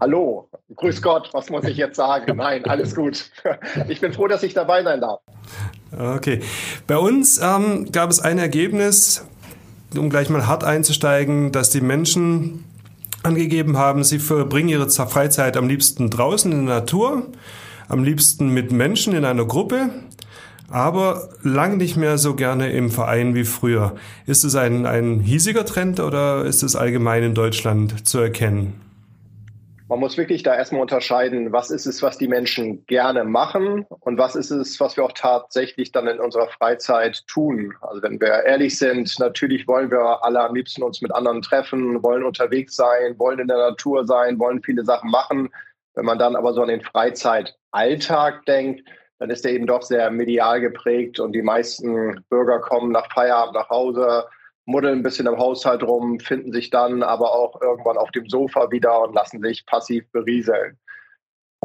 Hallo, 0.00 0.48
grüß 0.76 1.02
Gott, 1.02 1.30
was 1.32 1.50
muss 1.50 1.64
ich 1.64 1.76
jetzt 1.76 1.96
sagen? 1.96 2.36
Nein, 2.36 2.64
alles 2.64 2.94
gut. 2.94 3.30
Ich 3.88 4.00
bin 4.00 4.12
froh, 4.12 4.28
dass 4.28 4.42
ich 4.42 4.54
dabei 4.54 4.82
sein 4.82 5.00
darf. 5.00 5.20
Okay. 5.96 6.40
Bei 6.86 6.98
uns 6.98 7.38
ähm, 7.38 7.90
gab 7.92 8.10
es 8.10 8.20
ein 8.20 8.38
Ergebnis, 8.38 9.26
um 9.96 10.10
gleich 10.10 10.30
mal 10.30 10.46
hart 10.46 10.64
einzusteigen, 10.64 11.52
dass 11.52 11.70
die 11.70 11.80
Menschen 11.80 12.64
angegeben 13.22 13.76
haben, 13.76 14.04
sie 14.04 14.18
verbringen 14.18 14.68
ihre 14.68 14.88
Freizeit 14.88 15.56
am 15.56 15.68
liebsten 15.68 16.10
draußen 16.10 16.50
in 16.50 16.66
der 16.66 16.76
Natur, 16.76 17.26
am 17.88 18.04
liebsten 18.04 18.48
mit 18.48 18.72
Menschen 18.72 19.14
in 19.14 19.24
einer 19.24 19.44
Gruppe, 19.44 19.90
aber 20.70 21.28
lang 21.42 21.76
nicht 21.76 21.96
mehr 21.96 22.16
so 22.16 22.34
gerne 22.34 22.70
im 22.70 22.90
Verein 22.90 23.34
wie 23.34 23.44
früher. 23.44 23.96
Ist 24.26 24.44
es 24.44 24.54
ein, 24.54 24.86
ein 24.86 25.20
hiesiger 25.20 25.66
Trend 25.66 26.00
oder 26.00 26.44
ist 26.44 26.62
es 26.62 26.76
allgemein 26.76 27.24
in 27.24 27.34
Deutschland 27.34 28.06
zu 28.06 28.20
erkennen? 28.20 28.89
Man 29.90 29.98
muss 29.98 30.16
wirklich 30.16 30.44
da 30.44 30.54
erstmal 30.54 30.82
unterscheiden, 30.82 31.52
was 31.52 31.72
ist 31.72 31.84
es, 31.84 32.00
was 32.00 32.16
die 32.16 32.28
Menschen 32.28 32.86
gerne 32.86 33.24
machen 33.24 33.86
und 33.88 34.18
was 34.18 34.36
ist 34.36 34.52
es, 34.52 34.78
was 34.78 34.96
wir 34.96 35.04
auch 35.04 35.10
tatsächlich 35.10 35.90
dann 35.90 36.06
in 36.06 36.20
unserer 36.20 36.46
Freizeit 36.46 37.26
tun. 37.26 37.74
Also 37.80 38.00
wenn 38.00 38.20
wir 38.20 38.44
ehrlich 38.44 38.78
sind, 38.78 39.12
natürlich 39.18 39.66
wollen 39.66 39.90
wir 39.90 40.24
alle 40.24 40.42
am 40.42 40.54
liebsten 40.54 40.84
uns 40.84 41.02
mit 41.02 41.12
anderen 41.12 41.42
treffen, 41.42 42.00
wollen 42.04 42.22
unterwegs 42.22 42.76
sein, 42.76 43.18
wollen 43.18 43.40
in 43.40 43.48
der 43.48 43.56
Natur 43.56 44.06
sein, 44.06 44.38
wollen 44.38 44.62
viele 44.62 44.84
Sachen 44.84 45.10
machen. 45.10 45.48
Wenn 45.96 46.04
man 46.04 46.20
dann 46.20 46.36
aber 46.36 46.52
so 46.52 46.62
an 46.62 46.68
den 46.68 46.82
Freizeitalltag 46.82 48.46
denkt, 48.46 48.88
dann 49.18 49.30
ist 49.30 49.44
der 49.44 49.54
eben 49.54 49.66
doch 49.66 49.82
sehr 49.82 50.08
medial 50.12 50.60
geprägt 50.60 51.18
und 51.18 51.32
die 51.32 51.42
meisten 51.42 52.24
Bürger 52.30 52.60
kommen 52.60 52.92
nach 52.92 53.10
Feierabend 53.12 53.56
nach 53.56 53.70
Hause, 53.70 54.26
muddeln 54.70 54.98
ein 54.98 55.02
bisschen 55.02 55.26
im 55.26 55.38
Haushalt 55.38 55.82
rum, 55.82 56.20
finden 56.20 56.52
sich 56.52 56.70
dann 56.70 57.02
aber 57.02 57.32
auch 57.32 57.60
irgendwann 57.60 57.98
auf 57.98 58.10
dem 58.10 58.28
Sofa 58.28 58.70
wieder 58.70 59.02
und 59.02 59.14
lassen 59.14 59.42
sich 59.42 59.66
passiv 59.66 60.04
berieseln. 60.12 60.78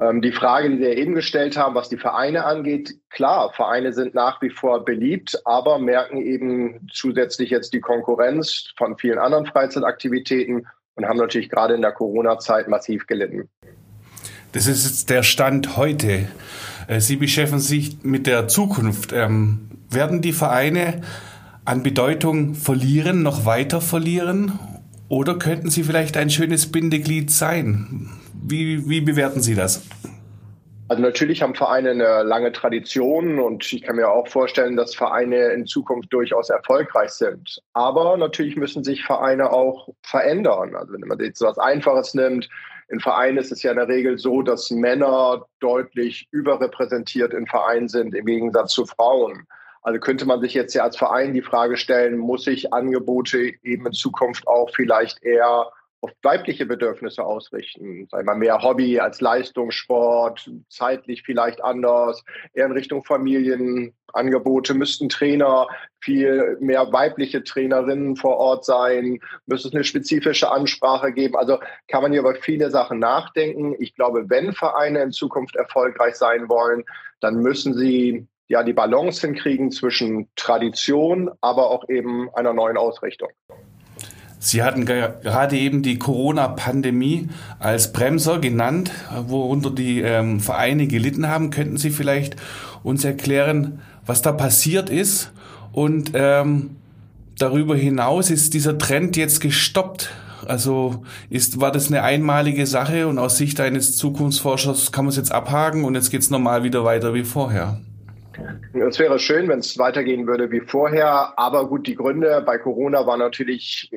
Ähm, 0.01 0.21
die 0.21 0.33
Frage, 0.33 0.69
die 0.69 0.79
wir 0.79 0.97
eben 0.97 1.15
gestellt 1.15 1.55
haben, 1.57 1.75
was 1.75 1.87
die 1.87 1.97
Vereine 1.97 2.43
angeht, 2.43 2.95
klar, 3.09 3.53
Vereine 3.53 3.93
sind 3.93 4.13
nach 4.13 4.41
wie 4.41 4.49
vor 4.49 4.83
beliebt, 4.83 5.39
aber 5.45 5.79
merken 5.79 6.17
eben 6.17 6.87
zusätzlich 6.91 7.49
jetzt 7.49 7.73
die 7.73 7.79
Konkurrenz 7.79 8.73
von 8.77 8.97
vielen 8.97 9.19
anderen 9.19 9.45
Freizeitaktivitäten 9.45 10.67
und 10.95 11.05
haben 11.05 11.17
natürlich 11.17 11.49
gerade 11.49 11.75
in 11.75 11.81
der 11.81 11.93
Corona-Zeit 11.93 12.67
massiv 12.67 13.07
gelitten. 13.07 13.49
Das 14.51 14.67
ist 14.67 14.85
jetzt 14.85 15.09
der 15.09 15.23
Stand 15.23 15.77
heute. 15.77 16.27
Äh, 16.87 16.99
Sie 16.99 17.15
beschäftigen 17.15 17.61
sich 17.61 18.03
mit 18.03 18.27
der 18.27 18.47
Zukunft. 18.47 19.13
Ähm, 19.13 19.69
werden 19.89 20.21
die 20.21 20.33
Vereine 20.33 21.01
an 21.65 21.81
Bedeutung 21.81 22.53
verlieren, 22.53 23.23
noch 23.23 23.45
weiter 23.45 23.81
verlieren? 23.81 24.59
Oder 25.09 25.37
könnten 25.37 25.69
sie 25.69 25.83
vielleicht 25.83 26.15
ein 26.15 26.29
schönes 26.29 26.71
Bindeglied 26.71 27.31
sein? 27.31 28.09
Wie, 28.33 28.87
wie 28.87 29.01
bewerten 29.01 29.41
Sie 29.41 29.55
das? 29.55 29.83
Also 30.87 31.01
natürlich 31.01 31.41
haben 31.41 31.55
Vereine 31.55 31.91
eine 31.91 32.21
lange 32.21 32.51
Tradition 32.51 33.39
und 33.39 33.73
ich 33.73 33.81
kann 33.81 33.95
mir 33.95 34.07
auch 34.07 34.27
vorstellen, 34.27 34.75
dass 34.75 34.93
Vereine 34.93 35.47
in 35.47 35.65
Zukunft 35.65 36.13
durchaus 36.13 36.51
erfolgreich 36.51 37.09
sind. 37.09 37.59
Aber 37.73 38.17
natürlich 38.17 38.55
müssen 38.55 38.83
sich 38.83 39.03
Vereine 39.03 39.51
auch 39.51 39.89
verändern. 40.03 40.75
Also 40.75 40.93
wenn 40.93 41.07
man 41.07 41.19
jetzt 41.19 41.41
was 41.41 41.57
Einfaches 41.57 42.13
nimmt, 42.13 42.47
in 42.89 42.99
Vereinen 42.99 43.39
ist 43.39 43.51
es 43.51 43.63
ja 43.63 43.71
in 43.71 43.77
der 43.77 43.87
Regel 43.87 44.19
so, 44.19 44.43
dass 44.43 44.69
Männer 44.69 45.43
deutlich 45.59 46.27
überrepräsentiert 46.29 47.33
in 47.33 47.47
Vereinen 47.47 47.87
sind 47.87 48.13
im 48.13 48.25
Gegensatz 48.27 48.73
zu 48.73 48.85
Frauen. 48.85 49.47
Also 49.85 49.99
könnte 49.99 50.25
man 50.25 50.41
sich 50.41 50.55
jetzt 50.55 50.73
ja 50.73 50.81
als 50.81 50.97
Verein 50.97 51.35
die 51.35 51.43
Frage 51.43 51.77
stellen, 51.77 52.17
muss 52.17 52.47
ich 52.47 52.73
Angebote 52.73 53.53
eben 53.61 53.85
in 53.85 53.93
Zukunft 53.93 54.47
auch 54.47 54.71
vielleicht 54.73 55.21
eher 55.23 55.69
auf 56.01 56.09
weibliche 56.23 56.65
Bedürfnisse 56.65 57.23
ausrichten. 57.23 58.07
Sei 58.09 58.23
mal 58.23 58.35
mehr 58.35 58.63
Hobby 58.63 58.99
als 58.99 59.21
Leistungssport, 59.21 60.49
zeitlich 60.69 61.21
vielleicht 61.21 61.63
anders, 61.63 62.23
eher 62.55 62.65
in 62.65 62.71
Richtung 62.71 63.03
Familienangebote. 63.03 64.73
Müssten 64.73 65.07
Trainer 65.07 65.67
viel 65.99 66.57
mehr 66.59 66.91
weibliche 66.91 67.43
Trainerinnen 67.43 68.15
vor 68.15 68.37
Ort 68.37 68.65
sein? 68.65 69.19
Müsste 69.45 69.67
es 69.67 69.75
eine 69.75 69.83
spezifische 69.83 70.49
Ansprache 70.49 71.13
geben? 71.13 71.35
Also 71.35 71.59
kann 71.89 72.01
man 72.01 72.11
hier 72.11 72.21
über 72.21 72.33
viele 72.33 72.71
Sachen 72.71 72.97
nachdenken. 72.97 73.75
Ich 73.77 73.93
glaube, 73.93 74.31
wenn 74.31 74.51
Vereine 74.53 75.03
in 75.03 75.11
Zukunft 75.11 75.55
erfolgreich 75.55 76.15
sein 76.15 76.49
wollen, 76.49 76.83
dann 77.19 77.35
müssen 77.35 77.75
sie 77.75 78.27
ja 78.47 78.63
die 78.63 78.73
Balance 78.73 79.25
hinkriegen 79.25 79.71
zwischen 79.71 80.27
Tradition, 80.35 81.31
aber 81.41 81.71
auch 81.71 81.89
eben 81.89 82.29
einer 82.33 82.53
neuen 82.53 82.77
Ausrichtung. 82.77 83.29
Sie 84.39 84.61
hatten 84.61 84.85
gerade 84.85 85.57
eben 85.57 85.81
die 85.81 85.97
Corona-Pandemie 85.97 87.29
als 87.57 87.91
Bremser 87.91 88.37
genannt, 88.37 88.91
worunter 89.27 89.71
die 89.71 90.01
ähm, 90.01 90.39
Vereine 90.39 90.85
gelitten 90.85 91.27
haben. 91.27 91.49
Könnten 91.49 91.77
Sie 91.77 91.89
vielleicht 91.89 92.35
uns 92.83 93.03
erklären, 93.03 93.81
was 94.05 94.21
da 94.21 94.31
passiert 94.31 94.91
ist? 94.91 95.31
Und 95.71 96.11
ähm, 96.13 96.75
darüber 97.39 97.75
hinaus 97.75 98.29
ist 98.29 98.53
dieser 98.53 98.77
Trend 98.77 99.17
jetzt 99.17 99.41
gestoppt. 99.41 100.11
Also 100.45 101.03
ist, 101.31 101.59
war 101.59 101.71
das 101.71 101.87
eine 101.87 102.03
einmalige 102.03 102.67
Sache 102.67 103.07
und 103.07 103.17
aus 103.17 103.37
Sicht 103.37 103.59
eines 103.59 103.97
Zukunftsforschers 103.97 104.91
kann 104.91 105.05
man 105.05 105.09
es 105.09 105.17
jetzt 105.17 105.31
abhaken 105.31 105.85
und 105.85 105.95
jetzt 105.95 106.11
geht 106.11 106.21
es 106.21 106.29
normal 106.29 106.63
wieder 106.63 106.83
weiter 106.83 107.15
wie 107.15 107.23
vorher? 107.23 107.79
Es 108.73 108.99
wäre 108.99 109.19
schön, 109.19 109.47
wenn 109.47 109.59
es 109.59 109.77
weitergehen 109.77 110.27
würde 110.27 110.51
wie 110.51 110.61
vorher. 110.61 111.33
Aber 111.37 111.67
gut, 111.67 111.87
die 111.87 111.95
Gründe 111.95 112.41
bei 112.45 112.57
Corona 112.57 113.05
waren 113.07 113.19
natürlich 113.19 113.91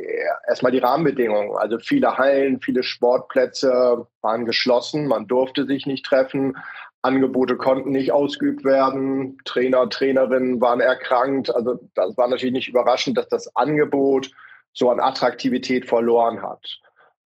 erstmal 0.49 0.73
die 0.73 0.79
Rahmenbedingungen. 0.79 1.57
Also 1.57 1.79
viele 1.79 2.17
Hallen, 2.17 2.61
viele 2.61 2.83
Sportplätze 2.83 4.07
waren 4.23 4.45
geschlossen. 4.45 5.07
Man 5.07 5.27
durfte 5.27 5.67
sich 5.67 5.87
nicht 5.87 6.05
treffen. 6.05 6.57
Angebote 7.03 7.57
konnten 7.57 7.91
nicht 7.91 8.13
ausgeübt 8.13 8.65
werden. 8.65 9.39
Trainer, 9.45 9.89
Trainerinnen 9.89 10.61
waren 10.61 10.81
erkrankt. 10.81 11.55
Also 11.55 11.79
das 11.95 12.17
war 12.17 12.29
natürlich 12.29 12.53
nicht 12.53 12.69
überraschend, 12.69 13.17
dass 13.17 13.29
das 13.29 13.55
Angebot 13.57 14.31
so 14.73 14.91
an 14.91 15.01
Attraktivität 15.01 15.87
verloren 15.87 16.43
hat. 16.43 16.81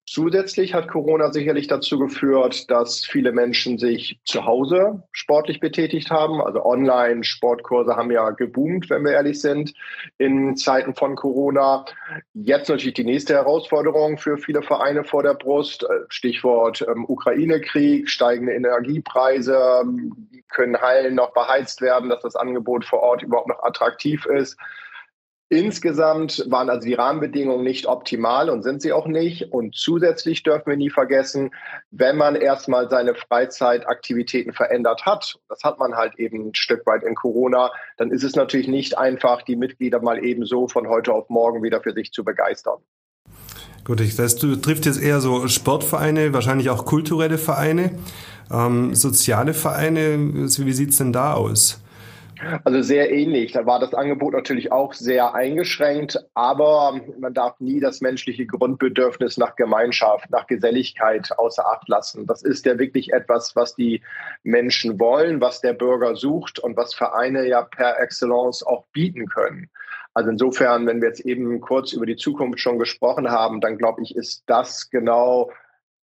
Zusätzlich 0.10 0.74
hat 0.74 0.88
Corona 0.88 1.34
sicherlich 1.34 1.68
dazu 1.68 2.00
geführt, 2.00 2.72
dass 2.72 3.04
viele 3.04 3.34
Menschen 3.34 3.78
sich 3.78 4.22
zu 4.24 4.46
Hause 4.46 5.04
sportlich 5.12 5.60
betätigt 5.60 6.12
haben. 6.12 6.42
Also 6.42 6.64
Online-Sportkurse 6.64 7.98
haben 7.98 8.10
ja 8.10 8.30
geboomt, 8.30 8.90
wenn 8.90 9.04
wir 9.04 9.12
ehrlich 9.12 9.42
sind, 9.42 9.74
in 10.18 10.56
Zeiten 10.56 10.96
von 10.96 11.18
Corona. 11.18 11.84
Jetzt 12.34 12.70
natürlich 12.70 12.94
die 12.94 13.04
nächste 13.04 13.34
Herausforderung 13.34 14.18
für 14.18 14.38
viele 14.38 14.62
Vereine 14.62 15.04
vor 15.04 15.24
der 15.24 15.34
Brust. 15.34 15.86
Stichwort 16.08 16.86
ähm, 16.88 17.04
Ukraine-Krieg, 17.06 18.10
steigende 18.10 18.54
Energiepreise. 18.54 19.84
Können 20.50 20.78
Hallen 20.80 21.16
noch 21.16 21.34
beheizt 21.34 21.82
werden, 21.82 22.10
dass 22.10 22.22
das 22.22 22.38
Angebot 22.38 22.86
vor 22.86 23.02
Ort 23.02 23.24
überhaupt 23.24 23.50
noch 23.50 23.62
attraktiv 23.62 24.26
ist? 24.26 24.58
Insgesamt 25.50 26.46
waren 26.50 26.70
also 26.70 26.86
die 26.86 26.94
Rahmenbedingungen 26.94 27.64
nicht 27.64 27.86
optimal 27.86 28.50
und 28.50 28.64
sind 28.64 28.82
sie 28.82 28.92
auch 28.92 29.08
nicht. 29.08 29.54
Und 29.54 29.76
zusätzlich 29.76 30.44
dürfen 30.44 30.68
wir 30.68 30.76
nie 30.76 30.90
vergessen, 30.90 31.52
wenn 31.90 32.18
man 32.18 32.36
erstmal 32.36 32.90
seine 32.90 33.16
Freizeitaktivitäten 33.16 34.52
verändert 34.52 35.06
hat, 35.06 35.40
das 35.48 35.64
hat 35.64 35.80
man 35.80 35.96
halt 35.96 36.20
eben 36.20 36.50
ein 36.50 36.56
Stück 36.56 36.86
weit 36.86 37.04
in 37.04 37.16
Corona, 37.16 37.72
dann 37.96 38.12
ist 38.12 38.24
es 38.24 38.36
natürlich 38.36 38.68
nicht 38.68 38.98
einfach, 38.98 39.42
die 39.42 39.56
Mitglieder 39.56 40.02
mal 40.02 40.22
eben 40.24 40.46
so 40.46 40.68
von 40.68 40.90
heute 40.90 41.14
auf 41.14 41.30
morgen 41.30 41.64
wieder 41.64 41.82
für 41.82 41.94
sich 41.94 42.12
zu 42.12 42.26
begeistern. 42.26 42.80
Gut, 43.86 44.02
das 44.02 44.36
trifft 44.36 44.86
jetzt 44.86 45.02
eher 45.02 45.22
so 45.22 45.48
Sportvereine, 45.48 46.34
wahrscheinlich 46.34 46.70
auch 46.70 46.84
kulturelle 46.84 47.38
Vereine, 47.38 47.98
ähm, 48.52 48.94
soziale 48.94 49.54
Vereine. 49.54 50.18
Wie 50.34 50.74
sieht's 50.74 50.98
denn 50.98 51.14
da 51.14 51.36
aus? 51.36 51.80
Also 52.64 52.82
sehr 52.82 53.12
ähnlich. 53.12 53.52
Da 53.52 53.66
war 53.66 53.80
das 53.80 53.94
Angebot 53.94 54.34
natürlich 54.34 54.72
auch 54.72 54.94
sehr 54.94 55.34
eingeschränkt, 55.34 56.18
aber 56.34 57.00
man 57.20 57.34
darf 57.34 57.60
nie 57.60 57.80
das 57.80 58.02
menschliche 58.02 58.46
Grundbedürfnis 58.46 59.38
nach 59.38 59.56
Gemeinschaft, 59.56 60.30
nach 60.30 60.48
Geselligkeit 60.48 61.30
außer 61.38 61.66
Acht 61.66 61.88
lassen. 61.88 62.26
Das 62.26 62.44
ist 62.44 62.66
ja 62.66 62.78
wirklich 62.78 63.14
etwas, 63.14 63.56
was 63.56 63.76
die 63.76 64.02
Menschen 64.44 65.00
wollen, 65.00 65.42
was 65.42 65.62
der 65.62 65.74
Bürger 65.74 66.16
sucht 66.16 66.60
und 66.60 66.78
was 66.78 66.94
Vereine 66.94 67.48
ja 67.48 67.64
per 67.64 68.00
Excellence 68.00 68.64
auch 68.64 68.86
bieten 68.94 69.28
können. 69.28 69.70
Also 70.14 70.32
insofern, 70.32 70.88
wenn 70.88 71.02
wir 71.02 71.10
jetzt 71.10 71.22
eben 71.22 71.62
kurz 71.62 71.94
über 71.94 72.08
die 72.08 72.16
Zukunft 72.16 72.60
schon 72.60 72.80
gesprochen 72.80 73.30
haben, 73.30 73.62
dann 73.62 73.78
glaube 73.78 74.02
ich, 74.02 74.16
ist 74.16 74.44
das 74.48 74.90
genau 74.90 75.52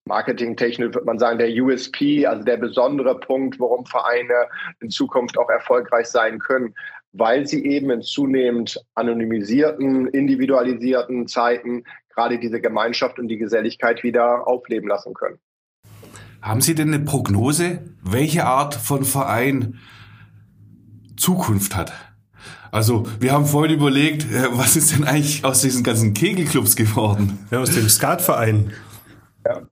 marketingtechnisch 0.07 0.95
wird 0.95 1.05
man 1.05 1.19
sagen, 1.19 1.39
der 1.39 1.51
USP, 1.51 2.27
also 2.27 2.45
der 2.45 2.57
besondere 2.57 3.19
Punkt, 3.19 3.59
warum 3.61 3.87
Vereine 3.87 4.49
in 4.81 4.91
Zukunft 4.91 5.39
auch 5.39 5.49
erfolgreich 5.49 6.07
sein 6.07 6.39
können, 6.39 6.75
weil 7.13 7.47
sie 7.47 7.65
eben 7.65 7.91
in 7.91 8.03
zunehmend 8.03 8.81
anonymisierten, 8.95 10.09
individualisierten 10.09 11.29
Zeiten 11.29 11.85
gerade 12.15 12.39
diese 12.39 12.61
Gemeinschaft 12.61 13.19
und 13.19 13.29
die 13.29 13.39
Geselligkeit 13.39 14.03
wieder 14.03 14.47
aufleben 14.47 14.89
lassen 14.89 15.15
können. 15.15 15.39
Haben 16.41 16.61
Sie 16.61 16.75
denn 16.75 16.93
eine 16.93 17.05
Prognose, 17.05 17.81
welche 18.03 18.45
Art 18.45 18.75
von 18.75 19.05
Verein 19.05 19.79
Zukunft 21.17 21.77
hat? 21.77 21.93
Also, 22.73 23.05
wir 23.21 23.33
haben 23.33 23.47
vorhin 23.47 23.77
überlegt, 23.77 24.25
äh, 24.25 24.49
was 24.51 24.77
ist 24.77 24.93
denn 24.93 25.05
eigentlich 25.05 25.45
aus 25.45 25.61
diesen 25.61 25.85
ganzen 25.85 26.15
Kegelclubs 26.15 26.75
geworden? 26.75 27.47
Ja, 27.51 27.61
aus 27.61 27.71
dem 27.71 27.89
Skatverein. 27.89 28.73
Ja. 29.47 29.63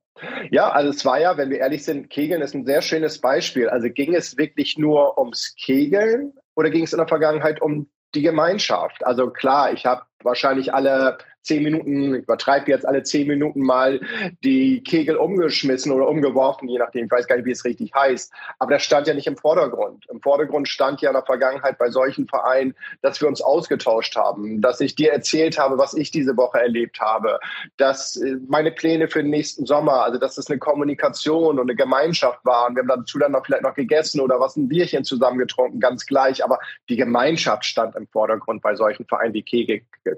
Ja, 0.51 0.71
also 0.71 0.91
es 0.91 1.05
war 1.05 1.21
ja, 1.21 1.37
wenn 1.37 1.51
wir 1.51 1.59
ehrlich 1.59 1.85
sind, 1.85 2.11
Kegeln 2.11 2.43
ist 2.43 2.55
ein 2.55 2.67
sehr 2.67 2.83
schönes 2.83 3.21
Beispiel. 3.21 3.69
Also 3.69 3.89
ging 3.91 4.15
es 4.15 4.37
wirklich 4.37 4.79
nur 4.79 5.19
ums 5.19 5.55
Kegeln 5.57 6.33
oder 6.55 6.71
ging 6.71 6.85
es 6.85 6.93
in 6.93 6.99
der 6.99 7.09
Vergangenheit 7.09 7.61
um 7.61 7.91
die 8.15 8.23
Gemeinschaft? 8.23 9.05
Also 9.05 9.31
klar, 9.31 9.73
ich 9.73 9.87
habe 9.87 10.03
wahrscheinlich 10.25 10.75
alle 10.75 11.19
zehn 11.43 11.63
Minuten, 11.63 12.15
ich 12.15 12.23
übertreibe 12.23 12.71
jetzt 12.71 12.87
alle 12.87 13.03
zehn 13.03 13.27
Minuten 13.27 13.61
mal 13.61 14.01
die 14.45 14.83
Kegel 14.83 15.17
umgeschmissen 15.17 15.93
oder 15.93 16.09
umgeworfen, 16.09 16.69
je 16.69 16.79
nachdem, 16.79 17.07
ich 17.07 17.11
weiß 17.11 17.27
gar 17.27 17.37
nicht, 17.37 17.47
wie 17.47 17.53
es 17.53 17.65
richtig 17.65 17.93
heißt. 17.95 18.33
Aber 18.59 18.73
das 18.73 18.83
stand 18.83 19.07
ja 19.07 19.15
nicht 19.15 19.27
im 19.27 19.37
Vordergrund. 19.37 20.07
Im 20.11 20.21
Vordergrund 20.21 20.69
stand 20.69 21.01
ja 21.01 21.11
in 21.11 21.15
der 21.15 21.25
Vergangenheit 21.25 21.79
bei 21.79 21.91
solchen 21.91 22.29
Vereinen, 22.29 22.75
dass 23.03 23.21
wir 23.21 23.29
uns 23.29 23.41
ausgetauscht 23.41 24.17
haben, 24.17 24.61
dass 24.61 24.81
ich 24.81 24.95
dir 24.95 25.13
erzählt 25.13 25.59
habe, 25.59 25.79
was 25.79 25.95
ich 25.95 26.11
diese 26.11 26.37
Woche 26.37 26.61
erlebt 26.61 27.01
habe, 27.01 27.39
dass 27.77 28.17
äh, 28.17 28.37
meine 28.49 28.71
Pläne 28.71 29.09
für 29.09 29.23
den 29.23 29.31
nächsten 29.31 29.67
Sommer, 29.67 30.05
also 30.05 30.19
dass 30.19 30.37
es 30.37 30.49
eine 30.49 30.59
Kommunikation 30.59 31.59
und 31.59 31.71
eine 31.71 31.77
Gemeinschaft 31.77 32.45
war. 32.45 32.69
Und 32.69 32.77
wir 32.77 32.83
haben 32.83 32.89
dazu 32.89 33.19
dann 33.19 33.33
noch 33.33 33.47
vielleicht 33.47 33.63
noch 33.63 33.75
gegessen 33.75 34.21
oder 34.21 34.41
was 34.41 34.57
ein 34.57 34.69
Bierchen 34.69 35.05
zusammen 35.05 35.39
getrunken, 35.39 35.81
ganz 35.81 36.05
gleich. 36.05 36.45
Aber 36.45 36.59
die 36.89 36.97
Gemeinschaft 36.97 37.65
stand 37.65 37.97
im 37.97 38.07
Vordergrund 38.09 38.63
bei 38.63 38.75
solchen 38.75 39.07
Vereinen 39.07 39.33
wie 39.35 39.43
Kegelclubs. 39.43 40.10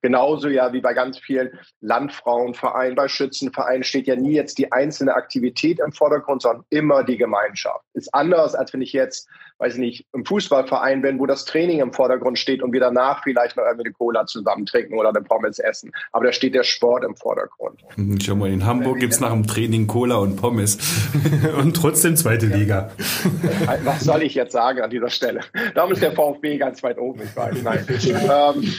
Genauso 0.00 0.42
genauso 0.42 0.48
ja 0.48 0.72
wie 0.72 0.80
bei 0.80 0.94
ganz 0.94 1.18
vielen 1.18 1.50
Landfrauenvereinen, 1.80 2.94
bei 2.94 3.08
Schützenvereinen 3.08 3.84
steht 3.84 4.06
ja 4.06 4.16
nie 4.16 4.34
jetzt 4.34 4.58
die 4.58 4.72
einzelne 4.72 5.14
Aktivität 5.14 5.80
im 5.80 5.92
Vordergrund, 5.92 6.42
sondern 6.42 6.64
immer 6.70 7.04
die 7.04 7.16
Gemeinschaft. 7.16 7.84
Ist 7.94 8.12
anders, 8.14 8.54
als 8.54 8.72
wenn 8.72 8.82
ich 8.82 8.92
jetzt, 8.92 9.28
weiß 9.58 9.74
ich 9.74 9.80
nicht, 9.80 10.06
im 10.12 10.24
Fußballverein 10.24 11.02
bin, 11.02 11.18
wo 11.18 11.26
das 11.26 11.44
Training 11.44 11.80
im 11.80 11.92
Vordergrund 11.92 12.38
steht 12.38 12.62
und 12.62 12.72
wir 12.72 12.80
danach 12.80 13.22
vielleicht 13.22 13.56
noch 13.56 13.64
irgendwie 13.64 13.86
eine 13.86 13.94
Cola 13.94 14.26
zusammen 14.26 14.66
trinken 14.66 14.98
oder 14.98 15.10
eine 15.10 15.22
Pommes 15.22 15.58
essen. 15.58 15.92
Aber 16.12 16.24
da 16.24 16.32
steht 16.32 16.54
der 16.54 16.64
Sport 16.64 17.04
im 17.04 17.16
Vordergrund. 17.16 17.80
Hm, 17.94 18.18
schau 18.20 18.34
mal, 18.34 18.50
in 18.50 18.64
Hamburg 18.64 18.98
gibt 18.98 19.12
es 19.12 19.20
nach 19.20 19.32
dem 19.32 19.46
Training 19.46 19.86
Cola 19.86 20.16
und 20.16 20.36
Pommes. 20.36 20.78
und 21.58 21.74
trotzdem 21.74 22.16
zweite 22.16 22.46
Liga. 22.46 22.90
Was 23.84 24.00
soll 24.00 24.22
ich 24.22 24.34
jetzt 24.34 24.52
sagen 24.52 24.80
an 24.80 24.90
dieser 24.90 25.10
Stelle? 25.10 25.40
Darum 25.74 25.92
ist 25.92 26.02
der 26.02 26.12
VfB 26.16 26.58
ganz 26.58 26.82
weit 26.82 26.98
oben, 26.98 27.22
ich 27.22 27.36
weiß. 27.36 27.62
Nein. 27.62 27.84
ähm, 27.88 28.72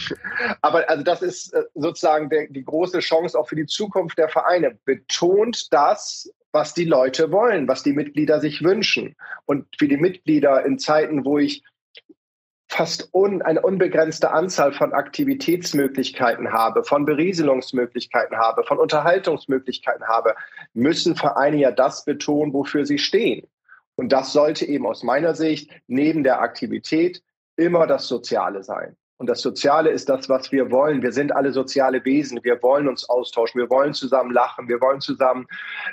aber 0.62 0.90
also 0.90 1.04
das 1.04 1.22
ist 1.22 1.54
äh, 1.54 1.64
sozusagen 1.74 2.30
der, 2.30 2.48
die 2.48 2.64
große 2.64 3.00
Chance 3.00 3.38
auch 3.38 3.48
für 3.48 3.56
die 3.56 3.66
Zukunft 3.66 4.18
der 4.18 4.30
Vereine. 4.30 4.78
Betont 4.86 5.72
das, 5.72 6.32
was 6.52 6.74
die 6.74 6.86
Leute 6.86 7.32
wollen, 7.32 7.68
was 7.68 7.84
die 7.84 7.94
Mitglieder 7.94 8.40
sich 8.40 8.64
wünschen. 8.64 9.16
Und 9.46 9.68
für 9.78 9.88
die 9.88 9.98
Mitglieder 9.98 10.66
in 10.66 10.80
Zeiten, 10.80 11.26
wo 11.26 11.38
ich 11.38 11.64
fast 12.74 13.14
un, 13.14 13.42
eine 13.42 13.62
unbegrenzte 13.62 14.32
Anzahl 14.32 14.74
von 14.74 14.94
Aktivitätsmöglichkeiten 14.94 16.52
habe, 16.52 16.84
von 16.84 17.06
Berieselungsmöglichkeiten 17.06 18.38
habe, 18.38 18.64
von 18.64 18.80
Unterhaltungsmöglichkeiten 18.80 20.08
habe, 20.08 20.36
müssen 20.74 21.16
Vereine 21.16 21.58
ja 21.58 21.72
das 21.72 22.04
betonen, 22.04 22.54
wofür 22.54 22.86
sie 22.86 22.98
stehen. 22.98 23.48
Und 23.96 24.12
das 24.12 24.34
sollte 24.34 24.66
eben 24.66 24.88
aus 24.88 25.04
meiner 25.04 25.36
Sicht 25.36 25.70
neben 25.88 26.24
der 26.24 26.42
Aktivität 26.42 27.22
immer 27.56 27.86
das 27.86 28.08
Soziale 28.08 28.64
sein. 28.64 28.98
Und 29.18 29.30
das 29.30 29.42
Soziale 29.42 29.90
ist 29.90 30.10
das, 30.10 30.28
was 30.28 30.52
wir 30.52 30.72
wollen. 30.72 31.02
Wir 31.02 31.12
sind 31.12 31.36
alle 31.36 31.52
soziale 31.52 32.04
Wesen. 32.04 32.40
Wir 32.44 32.62
wollen 32.62 32.88
uns 32.88 33.08
austauschen. 33.08 33.62
Wir 33.62 33.70
wollen 33.70 33.94
zusammen 33.94 34.32
lachen. 34.32 34.68
Wir 34.68 34.82
wollen 34.82 35.02
zusammen 35.02 35.48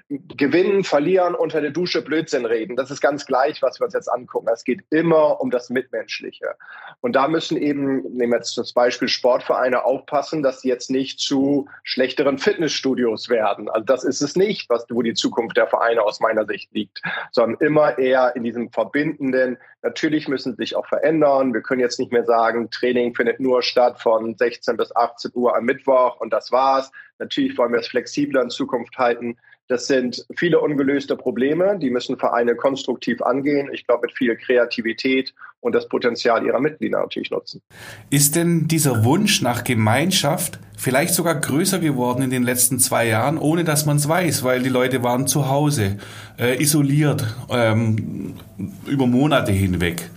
gewinnen, 0.08 0.84
verlieren, 0.84 1.34
unter 1.34 1.60
der 1.60 1.70
Dusche 1.70 2.02
Blödsinn 2.02 2.46
reden. 2.46 2.76
Das 2.76 2.90
ist 2.90 3.00
ganz 3.00 3.26
gleich, 3.26 3.62
was 3.62 3.78
wir 3.78 3.84
uns 3.84 3.94
jetzt 3.94 4.08
angucken. 4.08 4.48
Es 4.52 4.64
geht 4.64 4.80
immer 4.90 5.40
um 5.40 5.50
das 5.50 5.70
Mitmenschliche. 5.70 6.54
Und 7.02 7.14
da 7.14 7.28
müssen 7.28 7.56
eben, 7.56 8.02
nehmen 8.16 8.32
wir 8.32 8.38
jetzt 8.38 8.56
das 8.56 8.72
Beispiel 8.72 9.08
Sportvereine 9.08 9.84
aufpassen, 9.84 10.42
dass 10.42 10.62
sie 10.62 10.68
jetzt 10.68 10.90
nicht 10.90 11.20
zu 11.20 11.68
schlechteren 11.84 12.38
Fitnessstudios 12.38 13.28
werden. 13.28 13.68
Also 13.68 13.84
das 13.84 14.04
ist 14.04 14.22
es 14.22 14.34
nicht, 14.34 14.68
was, 14.70 14.86
wo 14.90 15.02
die 15.02 15.14
Zukunft 15.14 15.56
der 15.56 15.66
Vereine 15.66 16.02
aus 16.02 16.20
meiner 16.20 16.46
Sicht 16.46 16.72
liegt, 16.72 17.00
sondern 17.32 17.60
immer 17.60 17.98
eher 17.98 18.34
in 18.34 18.44
diesem 18.44 18.70
verbindenden, 18.70 19.58
natürlich 19.82 20.28
müssen 20.28 20.52
sie 20.52 20.62
sich 20.62 20.76
auch 20.76 20.86
verändern. 20.86 21.54
Wir 21.54 21.62
können 21.62 21.80
jetzt 21.80 21.98
nicht 21.98 22.12
mehr 22.12 22.24
sagen, 22.24 22.70
Training 22.70 23.09
Training 23.10 23.14
findet 23.14 23.40
nur 23.40 23.62
statt 23.62 24.00
von 24.00 24.36
16 24.36 24.76
bis 24.76 24.94
18 24.94 25.32
Uhr 25.34 25.56
am 25.56 25.64
Mittwoch 25.64 26.20
und 26.20 26.32
das 26.32 26.52
war's. 26.52 26.90
Natürlich 27.18 27.56
wollen 27.58 27.72
wir 27.72 27.80
es 27.80 27.88
flexibler 27.88 28.42
in 28.42 28.50
Zukunft 28.50 28.96
halten. 28.98 29.36
Das 29.68 29.86
sind 29.86 30.26
viele 30.36 30.58
ungelöste 30.58 31.16
Probleme, 31.16 31.78
die 31.78 31.90
müssen 31.90 32.18
Vereine 32.18 32.56
konstruktiv 32.56 33.22
angehen. 33.22 33.68
Ich 33.72 33.86
glaube, 33.86 34.08
mit 34.08 34.16
viel 34.16 34.36
Kreativität 34.36 35.32
und 35.60 35.74
das 35.76 35.88
Potenzial 35.88 36.44
ihrer 36.44 36.58
Mitglieder 36.58 36.98
natürlich 36.98 37.30
nutzen. 37.30 37.62
Ist 38.10 38.34
denn 38.34 38.66
dieser 38.66 39.04
Wunsch 39.04 39.42
nach 39.42 39.62
Gemeinschaft 39.62 40.58
vielleicht 40.76 41.14
sogar 41.14 41.36
größer 41.36 41.78
geworden 41.78 42.22
in 42.22 42.30
den 42.30 42.42
letzten 42.42 42.80
zwei 42.80 43.06
Jahren, 43.06 43.38
ohne 43.38 43.62
dass 43.62 43.86
man 43.86 43.98
es 43.98 44.08
weiß, 44.08 44.42
weil 44.42 44.60
die 44.60 44.70
Leute 44.70 45.04
waren 45.04 45.28
zu 45.28 45.48
Hause, 45.48 45.98
äh, 46.36 46.60
isoliert 46.60 47.24
ähm, 47.48 48.34
über 48.86 49.06
Monate 49.06 49.52
hinweg? 49.52 50.10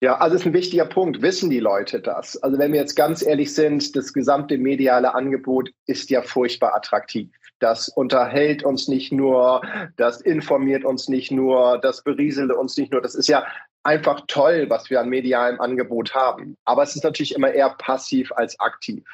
Ja. 0.00 0.18
Also 0.18 0.36
ist 0.36 0.46
ein 0.46 0.52
wichtiger 0.52 0.84
Punkt. 0.84 1.22
Wissen 1.22 1.50
die 1.50 1.60
Leute 1.60 2.00
das? 2.00 2.36
Also 2.42 2.58
wenn 2.58 2.72
wir 2.72 2.80
jetzt 2.80 2.94
ganz 2.94 3.22
ehrlich 3.22 3.54
sind, 3.54 3.96
das 3.96 4.12
gesamte 4.12 4.58
mediale 4.58 5.14
Angebot 5.14 5.70
ist 5.86 6.10
ja 6.10 6.22
furchtbar 6.22 6.74
attraktiv. 6.74 7.30
Das 7.58 7.88
unterhält 7.88 8.62
uns 8.62 8.86
nicht 8.86 9.12
nur, 9.12 9.62
das 9.96 10.20
informiert 10.20 10.84
uns 10.84 11.08
nicht 11.08 11.32
nur, 11.32 11.78
das 11.78 12.04
berieselt 12.04 12.52
uns 12.52 12.76
nicht 12.76 12.92
nur. 12.92 13.02
Das 13.02 13.16
ist 13.16 13.28
ja 13.28 13.44
einfach 13.82 14.22
toll, 14.28 14.66
was 14.68 14.90
wir 14.90 15.00
an 15.00 15.08
medialem 15.08 15.60
Angebot 15.60 16.14
haben. 16.14 16.56
Aber 16.64 16.82
es 16.82 16.94
ist 16.94 17.04
natürlich 17.04 17.34
immer 17.34 17.50
eher 17.50 17.70
passiv 17.70 18.30
als 18.32 18.58
aktiv. 18.60 19.04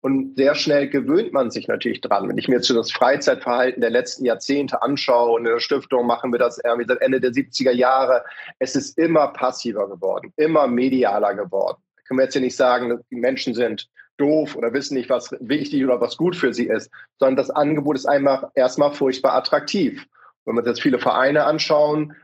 Und 0.00 0.36
sehr 0.36 0.54
schnell 0.54 0.88
gewöhnt 0.88 1.32
man 1.32 1.50
sich 1.50 1.66
natürlich 1.66 2.00
dran. 2.00 2.28
Wenn 2.28 2.38
ich 2.38 2.46
mir 2.46 2.56
jetzt 2.56 2.68
so 2.68 2.74
das 2.74 2.92
Freizeitverhalten 2.92 3.80
der 3.80 3.90
letzten 3.90 4.24
Jahrzehnte 4.24 4.80
anschaue 4.80 5.32
und 5.32 5.46
in 5.46 5.52
der 5.52 5.60
Stiftung 5.60 6.06
machen 6.06 6.30
wir 6.30 6.38
das 6.38 6.60
irgendwie 6.64 6.86
seit 6.86 7.00
Ende 7.00 7.20
der 7.20 7.32
70er 7.32 7.72
Jahre, 7.72 8.24
es 8.60 8.76
ist 8.76 8.96
immer 8.96 9.28
passiver 9.28 9.88
geworden, 9.88 10.32
immer 10.36 10.68
medialer 10.68 11.34
geworden. 11.34 11.78
Da 11.96 12.02
können 12.06 12.18
wir 12.18 12.24
jetzt 12.24 12.34
hier 12.34 12.42
nicht 12.42 12.56
sagen, 12.56 13.00
die 13.10 13.16
Menschen 13.16 13.54
sind 13.54 13.88
doof 14.18 14.54
oder 14.54 14.72
wissen 14.72 14.94
nicht, 14.94 15.10
was 15.10 15.34
wichtig 15.40 15.84
oder 15.84 16.00
was 16.00 16.16
gut 16.16 16.36
für 16.36 16.54
sie 16.54 16.66
ist, 16.66 16.90
sondern 17.18 17.36
das 17.36 17.50
Angebot 17.50 17.96
ist 17.96 18.06
einfach 18.06 18.50
erstmal 18.54 18.92
furchtbar 18.92 19.34
attraktiv. 19.34 20.06
Wenn 20.44 20.54
wir 20.54 20.60
uns 20.60 20.68
jetzt 20.68 20.82
viele 20.82 20.98
Vereine 20.98 21.44
anschauen, 21.44 22.14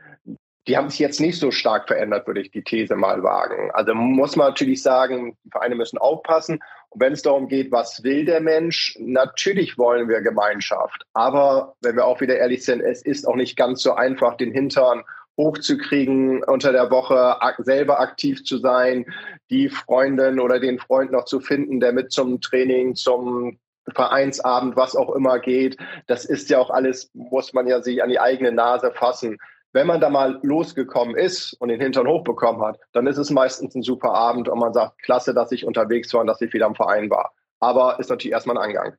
die 0.67 0.77
haben 0.77 0.89
sich 0.89 0.99
jetzt 0.99 1.21
nicht 1.21 1.39
so 1.39 1.51
stark 1.51 1.87
verändert, 1.87 2.25
würde 2.25 2.41
ich 2.41 2.51
die 2.51 2.63
These 2.63 2.95
mal 2.95 3.21
wagen. 3.21 3.69
Also 3.73 3.93
muss 3.93 4.35
man 4.35 4.47
natürlich 4.47 4.81
sagen, 4.81 5.37
die 5.43 5.51
Vereine 5.51 5.75
müssen 5.75 5.97
aufpassen. 5.97 6.59
Und 6.89 7.01
wenn 7.01 7.13
es 7.13 7.21
darum 7.21 7.47
geht, 7.47 7.71
was 7.71 8.03
will 8.03 8.25
der 8.25 8.41
Mensch, 8.41 8.97
natürlich 8.99 9.77
wollen 9.77 10.09
wir 10.09 10.21
Gemeinschaft. 10.21 11.05
Aber 11.13 11.75
wenn 11.81 11.95
wir 11.95 12.05
auch 12.05 12.19
wieder 12.19 12.37
ehrlich 12.37 12.65
sind, 12.65 12.81
es 12.81 13.03
ist 13.03 13.27
auch 13.27 13.35
nicht 13.35 13.57
ganz 13.57 13.83
so 13.83 13.93
einfach, 13.93 14.37
den 14.37 14.51
Hintern 14.51 15.03
hochzukriegen, 15.37 16.43
unter 16.45 16.71
der 16.71 16.89
Woche 16.89 17.35
selber 17.59 17.99
aktiv 17.99 18.43
zu 18.43 18.57
sein, 18.57 19.05
die 19.49 19.69
Freundin 19.69 20.39
oder 20.39 20.59
den 20.59 20.79
Freund 20.79 21.11
noch 21.11 21.25
zu 21.25 21.41
finden, 21.41 21.79
der 21.79 21.91
mit 21.91 22.11
zum 22.11 22.41
Training, 22.41 22.95
zum 22.95 23.59
Vereinsabend, 23.93 24.75
was 24.75 24.95
auch 24.95 25.13
immer 25.13 25.39
geht. 25.39 25.77
Das 26.07 26.25
ist 26.25 26.49
ja 26.49 26.57
auch 26.57 26.71
alles, 26.71 27.11
muss 27.13 27.53
man 27.53 27.67
ja 27.67 27.83
sich 27.83 28.01
an 28.01 28.09
die 28.09 28.19
eigene 28.19 28.51
Nase 28.51 28.91
fassen 28.91 29.37
wenn 29.75 29.87
man 29.87 29.99
da 29.99 30.09
mal 30.09 30.39
losgekommen 30.41 31.17
ist 31.17 31.53
und 31.59 31.67
den 31.67 31.81
Hintern 31.81 32.07
hochbekommen 32.07 32.61
hat, 32.61 32.79
dann 32.93 33.07
ist 33.07 33.17
es 33.17 33.29
meistens 33.29 33.75
ein 33.75 33.81
super 33.81 34.13
Abend 34.13 34.47
und 34.47 34.57
man 34.57 34.73
sagt, 34.73 35.03
klasse, 35.03 35.33
dass 35.33 35.51
ich 35.51 35.65
unterwegs 35.65 36.13
war 36.13 36.21
und 36.21 36.27
dass 36.27 36.39
ich 36.39 36.53
wieder 36.53 36.65
im 36.65 36.75
Verein 36.75 37.09
war. 37.09 37.33
Aber 37.59 37.99
ist 37.99 38.09
natürlich 38.09 38.31
erstmal 38.31 38.57
ein 38.57 38.63
Angang. 38.69 38.93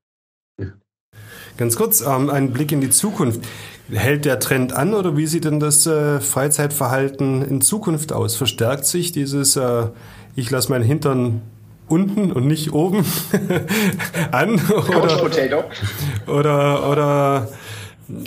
Ganz 1.56 1.76
kurz, 1.76 2.02
ähm, 2.02 2.28
ein 2.28 2.52
Blick 2.52 2.72
in 2.72 2.82
die 2.82 2.90
Zukunft. 2.90 3.40
Hält 3.90 4.26
der 4.26 4.38
Trend 4.38 4.74
an 4.74 4.92
oder 4.92 5.16
wie 5.16 5.26
sieht 5.26 5.46
denn 5.46 5.60
das 5.60 5.86
äh, 5.86 6.20
Freizeitverhalten 6.20 7.40
in 7.40 7.62
Zukunft 7.62 8.12
aus? 8.12 8.36
Verstärkt 8.36 8.84
sich 8.84 9.12
dieses, 9.12 9.56
äh, 9.56 9.86
ich 10.34 10.50
lasse 10.50 10.70
meinen 10.70 10.84
Hintern 10.84 11.40
unten 11.88 12.32
und 12.32 12.46
nicht 12.46 12.74
oben 12.74 13.06
an? 14.30 14.60
oder, 14.68 15.70
oder, 16.26 16.90
oder 16.90 17.48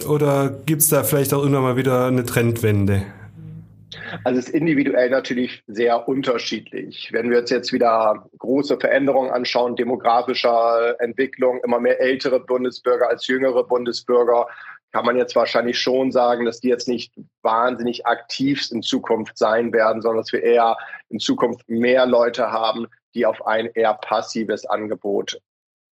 oder 0.08 0.50
gibt 0.66 0.82
es 0.82 0.90
da 0.90 1.04
vielleicht 1.04 1.34
auch 1.34 1.40
irgendwann 1.40 1.64
mal 1.64 1.78
wieder 1.78 2.08
eine 2.08 2.26
Trendwende? 2.26 3.06
Also 4.24 4.40
es 4.40 4.48
ist 4.48 4.56
individuell 4.56 5.10
natürlich 5.10 5.64
sehr 5.68 6.08
unterschiedlich. 6.08 7.10
Wenn 7.12 7.30
wir 7.30 7.40
uns 7.40 7.50
jetzt 7.50 7.74
wieder 7.74 8.28
große 8.38 8.80
Veränderungen 8.80 9.32
anschauen, 9.32 9.76
demografischer 9.76 10.96
Entwicklung, 11.00 11.60
immer 11.64 11.80
mehr 11.80 12.00
ältere 12.00 12.40
Bundesbürger 12.40 13.10
als 13.10 13.28
jüngere 13.28 13.64
Bundesbürger, 13.64 14.48
kann 14.92 15.06
man 15.06 15.18
jetzt 15.18 15.36
wahrscheinlich 15.36 15.80
schon 15.80 16.12
sagen, 16.12 16.46
dass 16.46 16.60
die 16.60 16.70
jetzt 16.70 16.88
nicht 16.88 17.14
wahnsinnig 17.44 18.08
aktiv 18.08 18.68
in 18.72 18.82
Zukunft 18.82 19.38
sein 19.38 19.72
werden, 19.72 20.02
sondern 20.02 20.24
dass 20.24 20.34
wir 20.34 20.42
eher 20.42 20.78
in 21.10 21.20
Zukunft 21.20 21.70
mehr 21.70 22.08
Leute 22.08 22.52
haben, 22.52 22.88
die 23.14 23.26
auf 23.26 23.46
ein 23.46 23.68
eher 23.68 23.94
passives 23.94 24.66
Angebot 24.66 25.40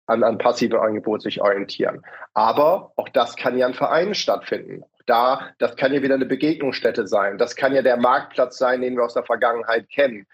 an, 0.07 0.23
an 0.23 0.39
passivem 0.39 0.81
Angebot 0.81 1.23
sich 1.23 1.41
orientieren. 1.41 2.03
Aber 2.35 2.93
auch 2.97 3.09
das 3.09 3.37
kann 3.37 3.57
ja 3.57 3.67
in 3.67 3.75
Vereinen 3.75 4.15
stattfinden. 4.15 4.85
Da, 5.07 5.51
das 5.59 5.77
kann 5.77 5.93
ja 5.93 6.03
wieder 6.03 6.15
eine 6.15 6.27
Begegnungsstätte 6.27 7.07
sein. 7.07 7.37
Das 7.39 7.57
kann 7.57 7.75
ja 7.75 7.83
der 7.83 7.99
Marktplatz 7.99 8.57
sein, 8.59 8.81
den 8.81 8.97
wir 8.97 9.05
aus 9.05 9.15
der 9.15 9.25
Vergangenheit 9.25 9.89
kennen. 9.91 10.27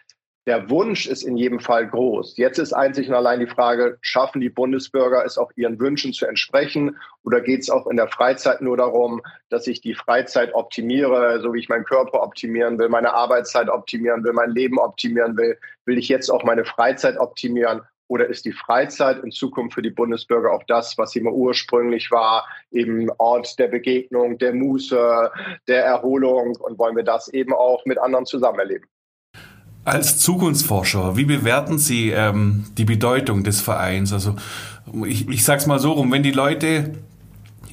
der 0.46 0.70
Wunsch 0.70 1.06
ist 1.06 1.22
in 1.22 1.36
jedem 1.36 1.60
Fall 1.60 1.86
groß. 1.86 2.36
Jetzt 2.36 2.58
ist 2.58 2.72
einzig 2.72 3.08
und 3.08 3.14
allein 3.14 3.40
die 3.40 3.46
Frage, 3.46 3.98
schaffen 4.00 4.40
die 4.40 4.48
Bundesbürger 4.48 5.24
es 5.24 5.38
auch 5.38 5.52
ihren 5.54 5.78
Wünschen 5.78 6.12
zu 6.12 6.26
entsprechen 6.26 6.96
oder 7.24 7.40
geht 7.40 7.60
es 7.60 7.70
auch 7.70 7.86
in 7.86 7.96
der 7.96 8.08
Freizeit 8.08 8.62
nur 8.62 8.76
darum, 8.76 9.20
dass 9.50 9.66
ich 9.66 9.80
die 9.80 9.94
Freizeit 9.94 10.54
optimiere, 10.54 11.40
so 11.40 11.52
wie 11.52 11.60
ich 11.60 11.68
meinen 11.68 11.84
Körper 11.84 12.22
optimieren 12.22 12.78
will, 12.78 12.88
meine 12.88 13.12
Arbeitszeit 13.12 13.68
optimieren 13.68 14.24
will, 14.24 14.32
mein 14.32 14.50
Leben 14.50 14.78
optimieren 14.78 15.36
will, 15.36 15.58
will 15.84 15.98
ich 15.98 16.08
jetzt 16.08 16.30
auch 16.30 16.42
meine 16.42 16.64
Freizeit 16.64 17.18
optimieren 17.18 17.82
oder 18.10 18.26
ist 18.26 18.44
die 18.44 18.52
Freizeit 18.52 19.22
in 19.22 19.30
Zukunft 19.30 19.74
für 19.74 19.82
die 19.82 19.90
Bundesbürger 19.90 20.52
auch 20.52 20.64
das, 20.66 20.98
was 20.98 21.12
sie 21.12 21.20
immer 21.20 21.30
ursprünglich 21.30 22.10
war, 22.10 22.44
eben 22.72 23.08
Ort 23.18 23.56
der 23.60 23.68
Begegnung, 23.68 24.36
der 24.36 24.52
Muße, 24.52 25.30
der 25.68 25.84
Erholung 25.84 26.56
und 26.56 26.76
wollen 26.76 26.96
wir 26.96 27.04
das 27.04 27.28
eben 27.28 27.52
auch 27.52 27.86
mit 27.86 27.98
anderen 27.98 28.26
zusammen 28.26 28.58
erleben? 28.58 28.86
Als 29.84 30.18
Zukunftsforscher, 30.18 31.16
wie 31.16 31.24
bewerten 31.24 31.78
Sie 31.78 32.10
ähm, 32.10 32.64
die 32.76 32.84
Bedeutung 32.84 33.44
des 33.44 33.60
Vereins? 33.60 34.12
Also 34.12 34.34
ich, 35.06 35.28
ich 35.28 35.44
sage 35.44 35.60
es 35.60 35.66
mal 35.68 35.78
so 35.78 35.92
rum, 35.92 36.10
wenn 36.10 36.24
die 36.24 36.32
Leute 36.32 36.94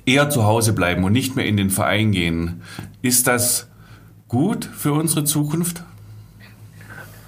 eher 0.05 0.29
zu 0.29 0.45
Hause 0.45 0.73
bleiben 0.73 1.03
und 1.03 1.13
nicht 1.13 1.35
mehr 1.35 1.47
in 1.47 1.57
den 1.57 1.71
Verein 1.71 2.11
gehen, 2.11 2.61
ist 3.01 3.25
das 3.25 3.71
gut 4.27 4.65
für 4.65 4.93
unsere 4.93 5.23
Zukunft? 5.23 5.83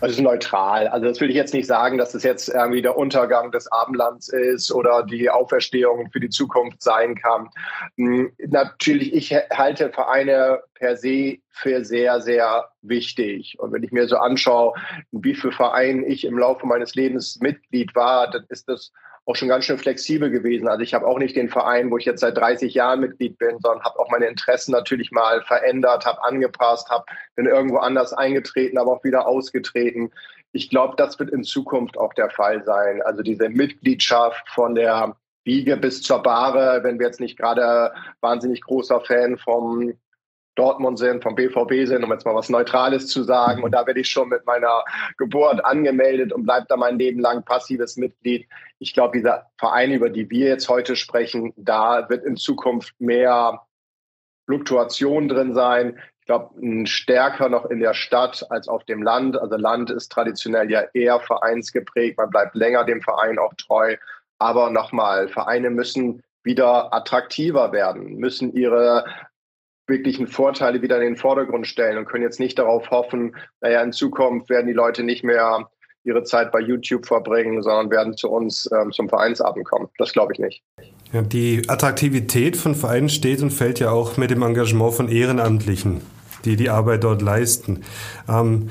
Also 0.01 0.21
neutral. 0.21 0.87
Also 0.87 1.07
das 1.07 1.19
will 1.19 1.29
ich 1.29 1.35
jetzt 1.35 1.53
nicht 1.53 1.67
sagen, 1.67 1.97
dass 1.97 2.13
es 2.13 2.23
jetzt 2.23 2.47
irgendwie 2.49 2.81
der 2.81 2.97
Untergang 2.97 3.51
des 3.51 3.69
Abendlands 3.71 4.29
ist 4.29 4.71
oder 4.71 5.03
die 5.03 5.29
Auferstehung 5.29 6.09
für 6.11 6.21
die 6.21 6.29
Zukunft 6.29 6.81
sein 6.81 7.15
kann. 7.15 7.49
Hm, 7.97 8.31
natürlich, 8.47 9.13
ich 9.13 9.33
halte 9.51 9.89
Vereine 9.91 10.61
per 10.73 10.95
se 10.95 11.39
für 11.49 11.83
sehr, 11.83 12.21
sehr 12.21 12.69
wichtig. 12.81 13.57
Und 13.59 13.73
wenn 13.73 13.83
ich 13.83 13.91
mir 13.91 14.07
so 14.07 14.17
anschaue, 14.17 14.73
wie 15.11 15.35
viele 15.35 15.51
Vereinen 15.53 16.05
ich 16.05 16.23
im 16.23 16.37
Laufe 16.37 16.65
meines 16.65 16.95
Lebens 16.95 17.39
Mitglied 17.41 17.93
war, 17.93 18.29
dann 18.29 18.45
ist 18.47 18.69
das 18.69 18.93
auch 19.29 19.35
schon 19.35 19.47
ganz 19.47 19.65
schön 19.65 19.77
flexibel 19.77 20.31
gewesen. 20.31 20.67
Also 20.67 20.81
ich 20.81 20.95
habe 20.95 21.05
auch 21.05 21.19
nicht 21.19 21.35
den 21.35 21.49
Verein, 21.49 21.91
wo 21.91 21.99
ich 21.99 22.05
jetzt 22.05 22.21
seit 22.21 22.35
30 22.35 22.73
Jahren 22.73 22.99
Mitglied 22.99 23.37
bin, 23.37 23.59
sondern 23.61 23.83
habe 23.83 23.99
auch 23.99 24.09
meine 24.09 24.25
Interessen 24.25 24.71
natürlich 24.71 25.11
mal 25.11 25.43
verändert, 25.43 26.03
habe 26.07 26.23
angepasst, 26.23 26.89
habe 26.89 27.05
bin 27.35 27.45
irgendwo 27.45 27.77
anders 27.77 28.11
eingetreten, 28.11 28.79
aber 28.79 28.93
auch 28.93 29.03
wieder 29.03 29.27
ausgetreten. 29.27 30.09
Ich 30.51 30.71
glaube, 30.71 30.95
das 30.97 31.19
wird 31.19 31.29
in 31.29 31.43
Zukunft 31.43 31.95
auch 31.95 32.15
der 32.15 32.31
Fall 32.31 32.63
sein. 32.63 33.03
Also 33.03 33.21
diese 33.21 33.49
Mitgliedschaft 33.49 34.49
von 34.49 34.73
der 34.73 35.15
Wiege 35.43 35.77
bis 35.77 36.01
zur 36.01 36.23
Bahre, 36.23 36.83
wenn 36.83 36.97
wir 36.97 37.05
jetzt 37.05 37.19
nicht 37.19 37.37
gerade 37.37 37.93
wahnsinnig 38.21 38.61
großer 38.61 38.99
Fan 39.01 39.37
vom 39.37 39.93
Dortmund 40.59 40.99
sind, 40.99 41.23
vom 41.23 41.35
BVB 41.35 41.87
sind, 41.87 42.03
um 42.03 42.11
jetzt 42.11 42.25
mal 42.25 42.35
was 42.35 42.49
Neutrales 42.49 43.07
zu 43.07 43.23
sagen. 43.23 43.63
Und 43.63 43.71
da 43.71 43.87
werde 43.87 44.01
ich 44.01 44.09
schon 44.09 44.27
mit 44.27 44.45
meiner 44.45 44.83
Geburt 45.17 45.63
angemeldet 45.63 46.33
und 46.33 46.43
bleibe 46.43 46.65
da 46.67 46.75
mein 46.75 46.99
Leben 46.99 47.21
lang 47.21 47.43
passives 47.45 47.95
Mitglied. 47.95 48.45
Ich 48.79 48.93
glaube, 48.93 49.17
dieser 49.17 49.45
Verein, 49.57 49.91
über 49.91 50.09
die 50.09 50.29
wir 50.29 50.49
jetzt 50.49 50.67
heute 50.67 50.97
sprechen, 50.97 51.53
da 51.55 52.09
wird 52.09 52.25
in 52.25 52.35
Zukunft 52.35 52.93
mehr 52.99 53.61
Fluktuation 54.47 55.29
drin 55.29 55.53
sein. 55.53 55.97
Ich 56.19 56.25
glaube, 56.25 56.53
stärker 56.85 57.47
noch 57.47 57.65
in 57.65 57.79
der 57.79 57.93
Stadt 57.93 58.45
als 58.49 58.67
auf 58.67 58.83
dem 58.83 59.01
Land. 59.01 59.39
Also 59.39 59.55
Land 59.55 59.89
ist 59.91 60.11
traditionell 60.11 60.69
ja 60.69 60.83
eher 60.93 61.21
vereinsgeprägt. 61.21 62.17
Man 62.17 62.29
bleibt 62.29 62.53
länger 62.55 62.83
dem 62.83 63.01
Verein 63.01 63.39
auch 63.39 63.53
treu. 63.53 63.95
Aber 64.39 64.71
nochmal, 64.71 65.29
Vereine 65.29 65.69
müssen 65.69 66.21
wieder 66.43 66.93
attraktiver 66.93 67.71
werden, 67.71 68.17
müssen 68.17 68.53
ihre 68.53 69.05
wirklichen 69.89 70.27
Vorteile 70.27 70.81
wieder 70.81 70.97
in 70.97 71.03
den 71.03 71.15
Vordergrund 71.17 71.67
stellen 71.67 71.97
und 71.97 72.05
können 72.05 72.23
jetzt 72.23 72.39
nicht 72.39 72.57
darauf 72.59 72.89
hoffen, 72.91 73.35
naja, 73.61 73.81
in 73.81 73.91
Zukunft 73.91 74.49
werden 74.49 74.67
die 74.67 74.73
Leute 74.73 75.03
nicht 75.03 75.23
mehr 75.23 75.69
ihre 76.03 76.23
Zeit 76.23 76.51
bei 76.51 76.59
YouTube 76.59 77.05
verbringen, 77.05 77.61
sondern 77.61 77.91
werden 77.91 78.15
zu 78.15 78.29
uns 78.29 78.69
ähm, 78.71 78.91
zum 78.91 79.09
Vereinsabend 79.09 79.65
kommen. 79.65 79.89
Das 79.97 80.13
glaube 80.13 80.33
ich 80.33 80.39
nicht. 80.39 80.63
Ja, 81.11 81.21
die 81.21 81.63
Attraktivität 81.67 82.55
von 82.55 82.75
Vereinen 82.75 83.09
steht 83.09 83.41
und 83.41 83.51
fällt 83.51 83.79
ja 83.79 83.91
auch 83.91 84.17
mit 84.17 84.31
dem 84.31 84.41
Engagement 84.41 84.93
von 84.93 85.09
Ehrenamtlichen, 85.09 86.01
die 86.45 86.55
die 86.55 86.69
Arbeit 86.69 87.03
dort 87.03 87.21
leisten. 87.21 87.83
Ähm, 88.29 88.69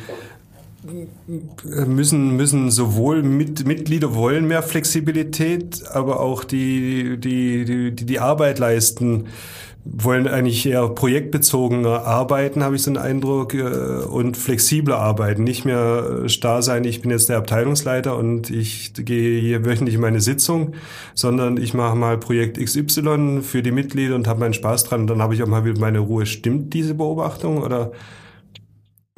müssen, 1.64 2.36
müssen 2.36 2.70
sowohl 2.70 3.22
mit, 3.22 3.66
Mitglieder 3.66 4.14
wollen 4.14 4.46
mehr 4.46 4.62
Flexibilität, 4.62 5.82
aber 5.92 6.20
auch 6.20 6.44
die, 6.44 7.18
die, 7.18 7.64
die, 7.64 8.06
die 8.06 8.18
Arbeit 8.20 8.58
leisten 8.58 9.26
wollen 9.90 10.28
eigentlich 10.28 10.66
eher 10.66 10.88
projektbezogener 10.88 12.04
arbeiten, 12.04 12.62
habe 12.62 12.76
ich 12.76 12.82
so 12.82 12.90
einen 12.90 12.98
Eindruck, 12.98 13.54
äh, 13.54 13.62
und 13.62 14.36
flexibler 14.36 14.98
arbeiten. 14.98 15.44
Nicht 15.44 15.64
mehr 15.64 16.22
äh, 16.24 16.28
starr 16.28 16.62
sein, 16.62 16.84
ich 16.84 17.00
bin 17.00 17.10
jetzt 17.10 17.28
der 17.28 17.38
Abteilungsleiter 17.38 18.16
und 18.16 18.50
ich 18.50 18.92
gehe 18.94 19.40
hier 19.40 19.64
wöchentlich 19.64 19.94
in 19.94 20.00
meine 20.00 20.20
Sitzung, 20.20 20.74
sondern 21.14 21.56
ich 21.56 21.74
mache 21.74 21.96
mal 21.96 22.18
Projekt 22.18 22.58
XY 22.58 23.40
für 23.42 23.62
die 23.62 23.72
Mitglieder 23.72 24.14
und 24.14 24.26
habe 24.26 24.40
meinen 24.40 24.54
Spaß 24.54 24.84
dran 24.84 25.02
und 25.02 25.06
dann 25.08 25.22
habe 25.22 25.34
ich 25.34 25.42
auch 25.42 25.48
mal 25.48 25.64
wieder 25.64 25.80
meine 25.80 26.00
Ruhe. 26.00 26.26
Stimmt 26.26 26.74
diese 26.74 26.94
Beobachtung 26.94 27.62
oder? 27.62 27.92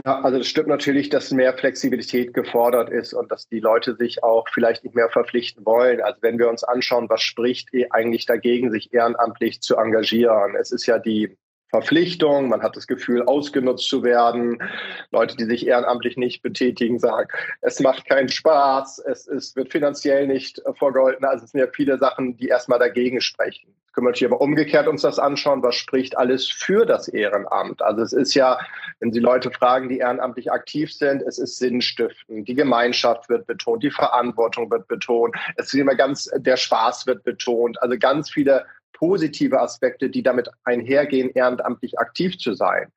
Ja, 0.04 0.20
also 0.22 0.38
es 0.38 0.48
stimmt 0.48 0.68
natürlich, 0.68 1.10
dass 1.10 1.30
mehr 1.30 1.52
Flexibilität 1.56 2.32
gefordert 2.32 2.90
ist 2.90 3.12
und 3.12 3.30
dass 3.30 3.48
die 3.48 3.60
Leute 3.60 3.96
sich 3.96 4.22
auch 4.22 4.46
vielleicht 4.52 4.84
nicht 4.84 4.94
mehr 4.94 5.10
verpflichten 5.10 5.64
wollen. 5.66 6.00
Also 6.00 6.18
wenn 6.22 6.38
wir 6.38 6.48
uns 6.48 6.64
anschauen, 6.64 7.08
was 7.08 7.22
spricht 7.22 7.72
eh 7.74 7.88
eigentlich 7.90 8.24
dagegen, 8.24 8.70
sich 8.70 8.92
ehrenamtlich 8.94 9.60
zu 9.60 9.76
engagieren? 9.76 10.54
Es 10.56 10.70
ist 10.70 10.86
ja 10.86 10.98
die 10.98 11.36
Verpflichtung, 11.70 12.48
man 12.48 12.62
hat 12.62 12.76
das 12.76 12.87
Gefühl, 12.87 13.22
ausgenutzt 13.22 13.88
zu 13.88 14.02
werden. 14.02 14.62
Leute, 15.11 15.37
die 15.37 15.44
sich 15.44 15.66
ehrenamtlich 15.66 16.16
nicht 16.16 16.42
betätigen, 16.42 16.98
sagen, 16.98 17.28
es 17.61 17.80
macht 17.80 18.06
keinen 18.06 18.28
Spaß, 18.28 18.98
es, 18.98 19.26
es 19.28 19.56
wird 19.56 19.70
finanziell 19.70 20.26
nicht 20.26 20.61
vergolten. 20.78 21.24
Also 21.24 21.44
es 21.44 21.52
sind 21.52 21.61
ja 21.61 21.68
viele 21.72 21.98
Sachen, 21.98 22.37
die 22.37 22.48
erstmal 22.48 22.78
dagegen 22.78 23.20
sprechen. 23.20 23.74
Können 23.92 24.06
wir 24.06 24.11
natürlich 24.11 24.33
aber 24.33 24.40
umgekehrt 24.40 24.87
uns 24.87 25.02
das 25.02 25.18
anschauen, 25.18 25.64
was 25.64 25.74
spricht 25.74 26.16
alles 26.16 26.48
für 26.48 26.87
das 26.87 27.09
Ehrenamt? 27.09 27.83
Also 27.83 28.02
es 28.02 28.12
ist 28.12 28.35
ja, 28.35 28.59
wenn 29.00 29.12
Sie 29.12 29.18
Leute 29.18 29.50
fragen, 29.50 29.88
die 29.88 29.98
ehrenamtlich 29.98 30.52
aktiv 30.52 30.92
sind, 30.92 31.22
es 31.22 31.38
ist 31.38 31.59
sinnstiftend, 31.59 32.46
die 32.46 32.54
Gemeinschaft 32.54 33.28
wird 33.28 33.48
betont, 33.48 33.83
die 33.83 33.90
Verantwortung 33.90 34.70
wird 34.70 34.87
betont, 34.87 35.35
es 35.56 35.66
ist 35.66 35.74
immer 35.74 35.96
ganz, 35.96 36.30
der 36.37 36.56
Spaß 36.56 37.09
wird 37.09 37.24
betont, 37.24 37.83
also 37.83 37.96
ganz 37.98 38.30
viele 38.30 38.64
positive 39.00 39.58
Aspekte, 39.58 40.10
die 40.10 40.22
damit 40.22 40.48
einhergehen, 40.64 41.30
ehrenamtlich 41.34 41.98
aktiv 41.98 42.38
zu 42.38 42.52
sein. 42.52 42.88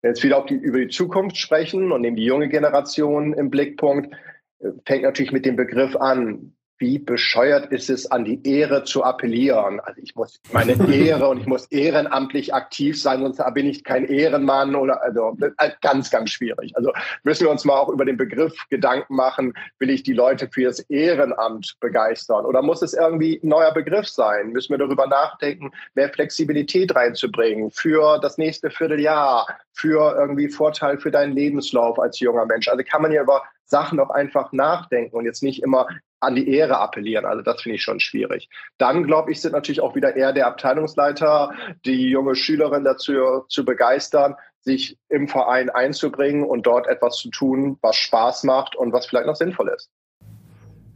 Wenn 0.00 0.08
wir 0.08 0.10
jetzt 0.10 0.24
wieder 0.24 0.44
über 0.48 0.78
die 0.78 0.88
Zukunft 0.88 1.36
sprechen 1.36 1.92
und 1.92 2.00
nehmen 2.00 2.16
die 2.16 2.24
junge 2.24 2.48
Generation 2.48 3.34
im 3.34 3.50
Blickpunkt, 3.50 4.12
äh, 4.60 4.70
fängt 4.86 5.04
natürlich 5.04 5.32
mit 5.32 5.44
dem 5.44 5.56
Begriff 5.56 5.94
an, 5.94 6.54
wie 6.80 6.98
bescheuert 6.98 7.70
ist 7.70 7.90
es, 7.90 8.10
an 8.10 8.24
die 8.24 8.40
Ehre 8.42 8.84
zu 8.84 9.04
appellieren. 9.04 9.80
Also 9.80 10.00
ich 10.02 10.16
muss 10.16 10.40
meine 10.50 10.72
Ehre 10.92 11.28
und 11.28 11.40
ich 11.40 11.46
muss 11.46 11.66
ehrenamtlich 11.66 12.54
aktiv 12.54 13.00
sein, 13.00 13.20
sonst 13.20 13.42
bin 13.54 13.66
ich 13.66 13.84
kein 13.84 14.06
Ehrenmann 14.06 14.74
oder 14.74 15.02
also 15.02 15.36
äh, 15.58 15.70
ganz, 15.82 16.10
ganz 16.10 16.30
schwierig. 16.30 16.74
Also 16.76 16.92
müssen 17.22 17.44
wir 17.44 17.50
uns 17.50 17.66
mal 17.66 17.78
auch 17.78 17.90
über 17.90 18.06
den 18.06 18.16
Begriff 18.16 18.54
Gedanken 18.70 19.14
machen, 19.14 19.52
will 19.78 19.90
ich 19.90 20.02
die 20.02 20.14
Leute 20.14 20.48
für 20.48 20.64
das 20.64 20.80
Ehrenamt 20.80 21.76
begeistern 21.80 22.46
oder 22.46 22.62
muss 22.62 22.80
es 22.80 22.94
irgendwie 22.94 23.40
ein 23.42 23.48
neuer 23.48 23.72
Begriff 23.72 24.08
sein? 24.08 24.50
Müssen 24.50 24.72
wir 24.72 24.78
darüber 24.78 25.06
nachdenken, 25.06 25.72
mehr 25.94 26.08
Flexibilität 26.08 26.94
reinzubringen 26.96 27.70
für 27.70 28.18
das 28.20 28.38
nächste 28.38 28.70
Vierteljahr, 28.70 29.46
für 29.74 30.16
irgendwie 30.18 30.48
Vorteil 30.48 30.98
für 30.98 31.10
deinen 31.10 31.34
Lebenslauf 31.34 31.98
als 31.98 32.20
junger 32.20 32.46
Mensch. 32.46 32.68
Also 32.68 32.82
kann 32.84 33.02
man 33.02 33.12
ja 33.12 33.22
über 33.22 33.42
Sachen 33.70 34.00
auch 34.00 34.10
einfach 34.10 34.52
nachdenken 34.52 35.16
und 35.16 35.24
jetzt 35.24 35.42
nicht 35.42 35.62
immer 35.62 35.86
an 36.20 36.34
die 36.34 36.48
Ehre 36.48 36.78
appellieren. 36.78 37.24
Also 37.24 37.42
das 37.42 37.62
finde 37.62 37.76
ich 37.76 37.82
schon 37.82 37.98
schwierig. 37.98 38.48
Dann, 38.78 39.04
glaube 39.04 39.32
ich, 39.32 39.40
sind 39.40 39.52
natürlich 39.52 39.80
auch 39.80 39.94
wieder 39.94 40.14
eher 40.16 40.32
der 40.32 40.46
Abteilungsleiter, 40.46 41.52
die 41.86 42.10
junge 42.10 42.34
Schülerin 42.34 42.84
dazu 42.84 43.44
zu 43.48 43.64
begeistern, 43.64 44.34
sich 44.60 44.98
im 45.08 45.28
Verein 45.28 45.70
einzubringen 45.70 46.44
und 46.44 46.66
dort 46.66 46.86
etwas 46.86 47.16
zu 47.16 47.30
tun, 47.30 47.78
was 47.80 47.96
Spaß 47.96 48.44
macht 48.44 48.76
und 48.76 48.92
was 48.92 49.06
vielleicht 49.06 49.26
noch 49.26 49.36
sinnvoll 49.36 49.72
ist. 49.74 49.88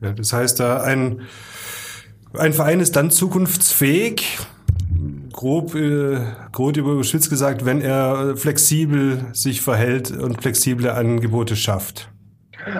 Ja, 0.02 0.12
das 0.12 0.34
heißt, 0.34 0.60
ein, 0.60 1.22
ein 2.34 2.52
Verein 2.52 2.80
ist 2.80 2.94
dann 2.96 3.10
zukunftsfähig, 3.10 4.38
grob, 5.32 5.74
äh, 5.74 6.20
grob 6.52 6.76
überspitzt 6.76 7.30
gesagt, 7.30 7.64
wenn 7.64 7.80
er 7.80 8.36
flexibel 8.36 9.24
sich 9.32 9.62
verhält 9.62 10.10
und 10.10 10.42
flexible 10.42 10.90
Angebote 10.90 11.56
schafft. 11.56 12.10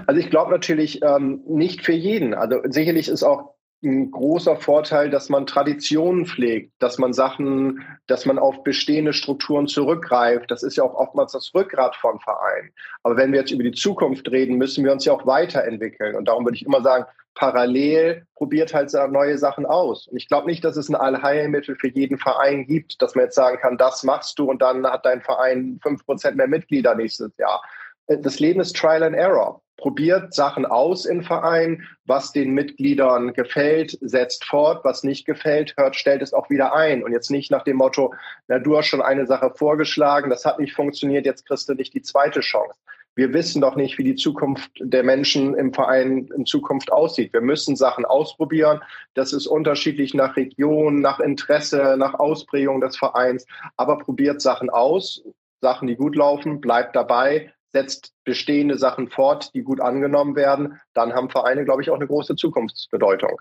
Also 0.07 0.21
ich 0.21 0.31
glaube 0.31 0.51
natürlich 0.51 1.03
ähm, 1.03 1.43
nicht 1.47 1.85
für 1.85 1.93
jeden. 1.93 2.35
Also 2.35 2.61
sicherlich 2.65 3.09
ist 3.09 3.23
auch 3.23 3.55
ein 3.85 4.11
großer 4.11 4.57
Vorteil, 4.57 5.11
dass 5.11 5.29
man 5.29 5.47
Traditionen 5.47 6.27
pflegt, 6.27 6.73
dass 6.79 6.99
man 6.99 7.13
Sachen, 7.13 7.85
dass 8.07 8.27
man 8.27 8.39
auf 8.39 8.63
bestehende 8.65 9.13
Strukturen 9.13 9.67
zurückgreift. 9.67 10.51
Das 10.51 10.63
ist 10.63 10.77
ja 10.77 10.85
auch 10.85 10.95
oftmals 10.95 11.33
das 11.33 11.53
Rückgrat 11.55 11.95
von 11.97 12.19
Vereinen. 12.21 12.71
Aber 13.03 13.17
wenn 13.17 13.33
wir 13.33 13.41
jetzt 13.41 13.53
über 13.53 13.63
die 13.63 13.73
Zukunft 13.73 14.31
reden, 14.31 14.57
müssen 14.57 14.85
wir 14.85 14.93
uns 14.93 15.05
ja 15.05 15.13
auch 15.13 15.27
weiterentwickeln. 15.27 16.17
Und 16.17 16.29
darum 16.29 16.45
würde 16.45 16.57
ich 16.57 16.65
immer 16.65 16.83
sagen, 16.83 17.05
parallel 17.35 18.27
probiert 18.37 18.73
halt 18.73 18.93
neue 19.11 19.39
Sachen 19.39 19.67
aus. 19.67 20.07
Und 20.07 20.17
ich 20.17 20.29
glaube 20.29 20.47
nicht, 20.47 20.65
dass 20.65 20.77
es 20.77 20.89
ein 20.89 20.95
Allheilmittel 20.95 21.77
für 21.77 21.89
jeden 21.89 22.19
Verein 22.19 22.67
gibt, 22.67 23.03
dass 23.03 23.15
man 23.15 23.25
jetzt 23.25 23.35
sagen 23.35 23.59
kann, 23.59 23.77
das 23.77 24.05
machst 24.05 24.39
du 24.39 24.51
und 24.51 24.63
dann 24.63 24.87
hat 24.87 25.05
dein 25.05 25.21
Verein 25.21 25.79
fünf 25.83 26.05
Prozent 26.07 26.37
mehr 26.37 26.49
Mitglieder 26.49 26.95
nächstes 26.95 27.33
Jahr. 27.39 27.61
Äh, 28.07 28.19
das 28.19 28.41
Leben 28.41 28.61
ist 28.61 28.77
Trial 28.77 29.03
and 29.03 29.17
Error. 29.17 29.61
Probiert 29.77 30.35
Sachen 30.35 30.67
aus 30.67 31.05
im 31.05 31.23
Verein, 31.23 31.83
was 32.05 32.33
den 32.33 32.53
Mitgliedern 32.53 33.33
gefällt, 33.33 33.99
setzt 34.01 34.45
fort, 34.45 34.85
was 34.85 35.05
nicht 35.05 35.27
gefällt, 35.27 35.75
hört, 35.77 35.97
stellt 35.97 36.23
es 36.23 36.33
auch 36.33 36.51
wieder 36.51 36.75
ein. 36.75 37.03
Und 37.03 37.13
jetzt 37.13 37.31
nicht 37.31 37.51
nach 37.51 37.65
dem 37.65 37.77
Motto, 37.77 38.15
na, 38.49 38.59
du 38.59 38.77
hast 38.77 38.87
schon 38.87 39.03
eine 39.03 39.27
Sache 39.27 39.53
vorgeschlagen, 39.55 40.31
das 40.31 40.45
hat 40.45 40.59
nicht 40.59 40.75
funktioniert, 40.75 41.27
jetzt 41.27 41.47
kriegst 41.47 41.69
du 41.69 41.75
nicht 41.75 41.95
die 41.95 42.03
zweite 42.03 42.41
Chance. 42.41 42.79
Wir 43.17 43.33
wissen 43.33 43.61
doch 43.61 43.77
nicht, 43.77 43.97
wie 43.97 44.05
die 44.05 44.17
Zukunft 44.17 44.73
der 44.81 45.05
Menschen 45.05 45.55
im 45.55 45.73
Verein 45.73 46.29
in 46.37 46.47
Zukunft 46.47 46.91
aussieht. 46.91 47.33
Wir 47.33 47.43
müssen 47.43 47.77
Sachen 47.77 48.05
ausprobieren. 48.05 48.81
Das 49.15 49.33
ist 49.33 49.47
unterschiedlich 49.47 50.15
nach 50.15 50.35
Region, 50.37 51.01
nach 51.01 51.21
Interesse, 51.21 51.95
nach 51.97 52.15
Ausprägung 52.15 52.81
des 52.81 52.97
Vereins. 52.97 53.47
Aber 53.77 53.99
probiert 53.99 54.41
Sachen 54.41 54.69
aus, 54.69 55.23
Sachen, 55.61 55.87
die 55.87 55.95
gut 55.95 56.17
laufen, 56.17 56.61
bleibt 56.61 56.97
dabei, 56.97 57.53
setzt 57.75 58.13
bestehende 58.25 58.79
Sachen 58.79 59.11
fort, 59.11 59.51
die 59.53 59.63
gut 59.63 59.81
angenommen 59.81 60.37
werden, 60.37 60.81
dann 60.95 61.13
haben 61.13 61.29
Vereine, 61.29 61.65
glaube 61.65 61.83
ich, 61.83 61.91
auch 61.91 61.97
eine 61.97 62.07
große 62.07 62.37
Zukunftsbedeutung. 62.37 63.41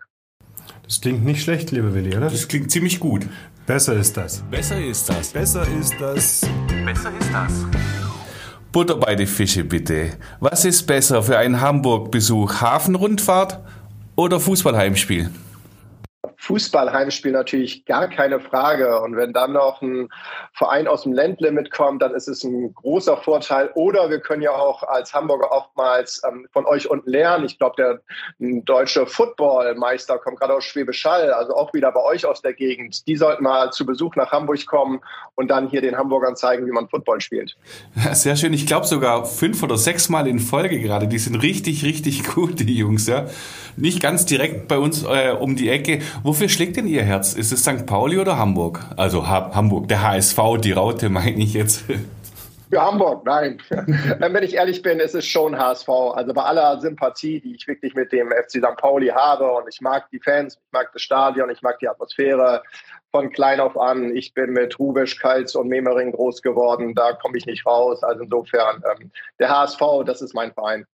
Das 0.84 1.00
klingt 1.00 1.24
nicht 1.24 1.43
schlecht, 1.43 1.72
lieber 1.72 1.93
Willi, 1.93 2.17
oder? 2.17 2.30
Das 2.30 2.48
klingt 2.48 2.72
ziemlich 2.72 3.00
gut. 3.00 3.28
Besser 3.65 3.93
ist 3.93 4.17
das. 4.17 4.41
Besser 4.50 4.84
ist 4.84 5.08
das. 5.08 5.32
Besser 5.32 5.65
ist 5.80 5.93
das. 6.00 6.41
Besser 6.84 7.12
ist 7.17 7.32
das. 7.32 7.65
Butter 8.72 8.96
bei 8.96 9.15
die 9.15 9.28
Fische 9.28 9.63
bitte. 9.63 10.17
Was 10.39 10.65
ist 10.65 10.88
besser 10.88 11.22
für 11.22 11.38
einen 11.38 11.62
Hamburg-Besuch? 11.62 12.60
Hafenrundfahrt 12.60 13.60
oder 14.15 14.39
Fußballheimspiel? 14.39 15.30
Fußballheimspiel 16.43 17.32
natürlich 17.32 17.86
gar 17.86 18.10
keine 18.10 18.41
Frage. 18.41 18.99
Und 18.99 19.15
wenn 19.15 19.32
dann 19.32 19.53
noch 19.53 19.82
ein 19.82 20.10
Verein 20.53 20.88
aus 20.88 21.03
dem 21.03 21.13
Ländle 21.13 21.51
mitkommt, 21.51 22.01
dann 22.01 22.13
ist 22.13 22.27
es 22.27 22.43
ein 22.43 22.73
großer 22.73 23.17
Vorteil. 23.17 23.71
Oder 23.75 24.10
wir 24.10 24.19
können 24.19 24.41
ja 24.41 24.51
auch 24.51 24.84
als 24.84 25.13
Hamburger 25.13 25.51
oftmals 25.51 26.21
ähm, 26.27 26.45
von 26.51 26.65
euch 26.65 26.89
unten 26.89 27.10
lernen. 27.10 27.45
Ich 27.45 27.58
glaube, 27.58 27.75
der 27.77 28.01
deutsche 28.39 29.08
Footballmeister 29.08 30.17
kommt 30.17 30.39
gerade 30.39 30.53
aus 30.53 30.65
Schwäbisch 30.65 31.06
Hall, 31.06 31.32
also 31.32 31.56
auch 31.56 31.73
wieder 31.73 31.91
bei 31.93 32.03
euch 32.03 32.25
aus 32.25 32.41
der 32.41 32.53
Gegend. 32.53 33.08
Die 33.08 33.15
sollten 33.15 33.43
mal 33.43 33.71
zu 33.71 33.86
Besuch 33.86 34.15
nach 34.17 34.32
Hamburg 34.32 34.65
kommen 34.65 34.99
und 35.36 35.49
dann 35.49 35.69
hier 35.69 35.82
den 35.82 35.97
Hamburgern 35.97 36.36
zeigen, 36.36 36.65
wie 36.67 36.71
man 36.71 36.89
Football 36.89 37.21
spielt. 37.21 37.56
Sehr 38.12 38.36
schön. 38.36 38.51
Ich 38.51 38.67
glaube 38.67 38.86
sogar 38.86 39.25
fünf 39.25 39.63
oder 39.63 39.77
sechs 39.77 40.10
Mal 40.10 40.27
in 40.27 40.39
Folge 40.39 40.79
gerade. 40.79 41.08
Die 41.08 41.19
sind 41.19 41.36
richtig, 41.36 41.86
richtig 41.86 42.23
gut, 42.36 42.60
die 42.60 42.77
Jungs. 42.77 43.08
Ja, 43.08 43.27
nicht 43.77 44.01
ganz 44.01 44.25
direkt 44.25 44.67
bei 44.67 44.77
uns 44.77 45.03
äh, 45.03 45.32
um 45.39 45.56
die 45.56 45.69
Ecke. 45.69 46.01
Wofür 46.34 46.50
schlägt 46.50 46.78
denn 46.78 46.88
Ihr 46.88 47.04
Herz? 47.04 47.36
Ist 47.36 47.52
es 47.52 47.62
St. 47.62 47.86
Pauli 47.86 48.17
oder 48.17 48.39
Hamburg? 48.39 48.80
Also 48.98 49.28
ha 49.28 49.52
Hamburg, 49.54 49.88
der 49.88 50.02
HSV, 50.02 50.39
die 50.63 50.72
Raute 50.72 51.10
meine 51.10 51.39
ich 51.39 51.54
jetzt. 51.54 51.82
Für 52.72 52.82
Hamburg, 52.82 53.24
nein. 53.24 53.62
Wenn 53.69 54.41
ich 54.43 54.56
ehrlich 54.56 54.82
bin, 54.82 55.00
ist 55.00 55.13
es 55.13 55.28
schon 55.28 55.56
HSV. 55.56 55.88
Also 55.88 56.34
bei 56.34 56.41
aller 56.41 56.82
Sympathie, 56.82 57.39
die 57.39 57.54
ich 57.54 57.67
wirklich 57.67 57.93
mit 57.93 58.12
dem 58.12 58.32
FC 58.32 58.54
St. 58.54 58.78
Pauli 58.78 59.10
habe 59.10 59.48
und 59.52 59.72
ich 59.72 59.80
mag 59.80 60.10
die 60.10 60.19
Fans, 60.19 60.56
ich 60.56 60.72
mag 60.72 60.91
das 60.91 61.04
Stadion, 61.04 61.52
ich 61.52 61.62
mag 61.62 61.78
die 61.78 61.88
Atmosphäre 61.88 62.63
von 63.12 63.30
klein 63.30 63.60
auf 63.60 63.78
an. 63.78 64.15
Ich 64.15 64.34
bin 64.34 64.54
mit 64.54 64.80
Rubisch, 64.80 65.19
Kals 65.19 65.54
und 65.56 65.67
Memering 65.67 66.13
groß 66.13 66.41
geworden. 66.41 66.96
Da 66.96 67.13
komme 67.13 67.38
ich 67.38 67.46
nicht 67.46 67.63
raus. 67.67 68.02
Also 68.02 68.24
insofern, 68.24 68.82
ähm, 68.91 69.12
der 69.38 69.50
HSV, 69.50 69.80
das 70.04 70.24
ist 70.24 70.34
mein 70.34 70.52
Verein. 70.52 70.88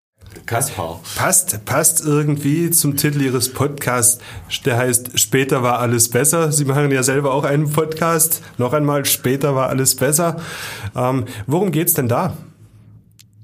Kaspar. 0.46 1.00
Passt, 1.16 1.64
passt 1.64 2.04
irgendwie 2.04 2.70
zum 2.70 2.96
Titel 2.96 3.20
Ihres 3.20 3.52
Podcasts. 3.52 4.18
Der 4.64 4.78
heißt 4.78 5.18
Später 5.18 5.62
war 5.62 5.78
alles 5.78 6.08
besser. 6.08 6.52
Sie 6.52 6.64
machen 6.64 6.90
ja 6.90 7.02
selber 7.02 7.34
auch 7.34 7.44
einen 7.44 7.70
Podcast. 7.70 8.42
Noch 8.56 8.72
einmal, 8.72 9.04
später 9.04 9.54
war 9.54 9.68
alles 9.68 9.94
besser. 9.94 10.36
Ähm, 10.96 11.26
worum 11.46 11.70
geht's 11.70 11.94
denn 11.94 12.08
da? 12.08 12.36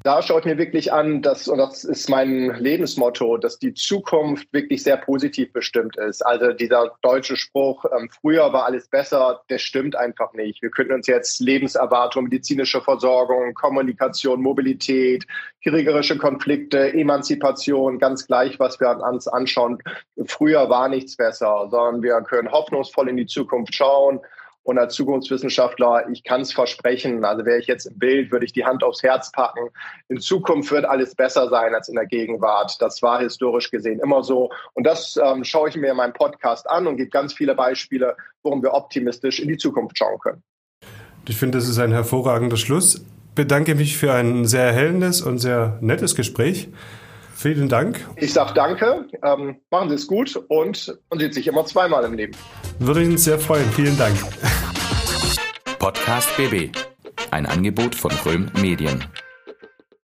Da 0.05 0.21
schaue 0.21 0.41
ich 0.41 0.45
mir 0.45 0.59
wirklich 0.59 0.93
an, 0.93 1.23
dass, 1.23 1.49
und 1.49 1.57
das 1.57 1.83
ist 1.83 2.11
mein 2.11 2.55
Lebensmotto, 2.59 3.39
dass 3.39 3.59
die 3.59 3.73
Zukunft 3.73 4.53
wirklich 4.53 4.83
sehr 4.83 4.99
positiv 4.99 5.51
bestimmt 5.55 5.97
ist. 5.97 6.21
Also 6.21 6.53
dieser 6.53 6.95
deutsche 7.01 7.39
Spruch, 7.39 7.87
ähm, 7.87 8.11
früher 8.21 8.53
war 8.53 8.67
alles 8.67 8.87
besser, 8.87 9.41
der 9.49 9.57
stimmt 9.57 9.97
einfach 9.97 10.35
nicht. 10.35 10.61
Wir 10.61 10.69
könnten 10.69 10.93
uns 10.93 11.07
jetzt 11.07 11.41
Lebenserwartung, 11.41 12.25
medizinische 12.25 12.83
Versorgung, 12.83 13.55
Kommunikation, 13.55 14.43
Mobilität, 14.43 15.27
kriegerische 15.63 16.19
Konflikte, 16.19 16.93
Emanzipation, 16.93 17.99
ganz 17.99 18.27
gleich, 18.27 18.61
was 18.61 18.79
wir 18.81 18.91
uns 19.11 19.27
anschauen. 19.27 19.79
Früher 20.27 20.69
war 20.69 20.91
nichts 20.91 21.17
besser, 21.17 21.69
sondern 21.71 22.03
wir 22.03 22.21
können 22.29 22.53
hoffnungsvoll 22.53 23.09
in 23.09 23.17
die 23.17 23.27
Zukunft 23.27 23.75
schauen 23.75 24.21
und 24.65 24.79
als 24.79 24.95
Zukunftswissenschaftler, 24.95 26.09
ich 26.11 26.25
kann 26.25 26.41
es 26.41 26.53
versprechen, 26.53 27.25
also 27.25 27.45
wäre 27.45 27.59
ich 27.59 27.67
jetzt 27.67 27.85
im 27.85 27.99
Bild, 27.99 28.33
würde 28.33 28.47
ich 28.47 28.53
die 28.53 28.65
Hand 28.65 28.83
aufs 28.83 29.03
Herz 29.03 29.31
packen. 29.31 29.69
In 30.09 30.19
Zukunft 30.21 30.73
wird 30.73 30.87
alles 30.87 31.15
besser 31.15 31.49
sein 31.51 31.75
als 31.75 31.89
in 31.89 31.95
der 31.95 32.07
Gegenwart. 32.07 32.81
Das 32.81 33.03
war 33.03 33.21
historisch 33.21 33.71
gesehen 33.71 34.01
immer 34.01 34.25
so. 34.25 34.51
Und 34.73 34.85
das 34.87 35.21
ähm, 35.23 35.45
schaue 35.45 35.69
ich 35.69 35.77
mir 35.77 35.91
in 35.91 35.97
meinem 35.97 36.15
Podcast 36.15 36.69
an 36.69 36.87
und 36.87 36.97
gebe 36.97 37.11
ganz 37.11 37.35
viele 37.35 37.55
Beispiele, 37.55 38.17
warum 38.43 38.63
wir 38.63 38.73
optimistisch 38.73 39.39
in 39.39 39.49
die 39.49 39.59
Zukunft 39.59 39.99
schauen 39.99 40.19
können. 40.19 40.43
Ich 41.29 41.37
finde, 41.37 41.59
das 41.59 41.69
ist 41.69 41.79
ein 41.79 41.93
hervorragender 41.93 42.57
Schluss. 42.57 43.05
Bedanke 43.35 43.75
mich 43.75 43.99
für 43.99 44.15
ein 44.15 44.47
sehr 44.47 44.65
erhellendes 44.65 45.21
und 45.21 45.39
sehr 45.39 45.77
nettes 45.83 46.15
Gespräch. 46.15 46.69
Vielen 47.35 47.69
Dank. 47.69 48.01
Ich 48.17 48.33
sage 48.33 48.55
danke, 48.55 49.07
ähm, 49.23 49.57
machen 49.71 49.89
Sie 49.89 49.97
es 49.97 50.07
gut 50.07 50.37
und 50.49 50.97
man 51.11 51.19
sieht 51.19 51.35
sich 51.35 51.47
immer 51.47 51.65
zweimal 51.67 52.05
im 52.05 52.15
Leben. 52.15 52.33
Würde 52.79 53.03
ich 53.03 53.09
uns 53.09 53.25
sehr 53.25 53.39
freuen. 53.39 53.69
Vielen 53.73 53.99
Dank. 53.99 54.17
Podcast 55.79 56.35
BB. 56.37 56.71
Ein 57.31 57.47
Angebot 57.47 57.95
von 57.95 58.13
Röhm 58.25 58.51
Medien. 58.61 59.05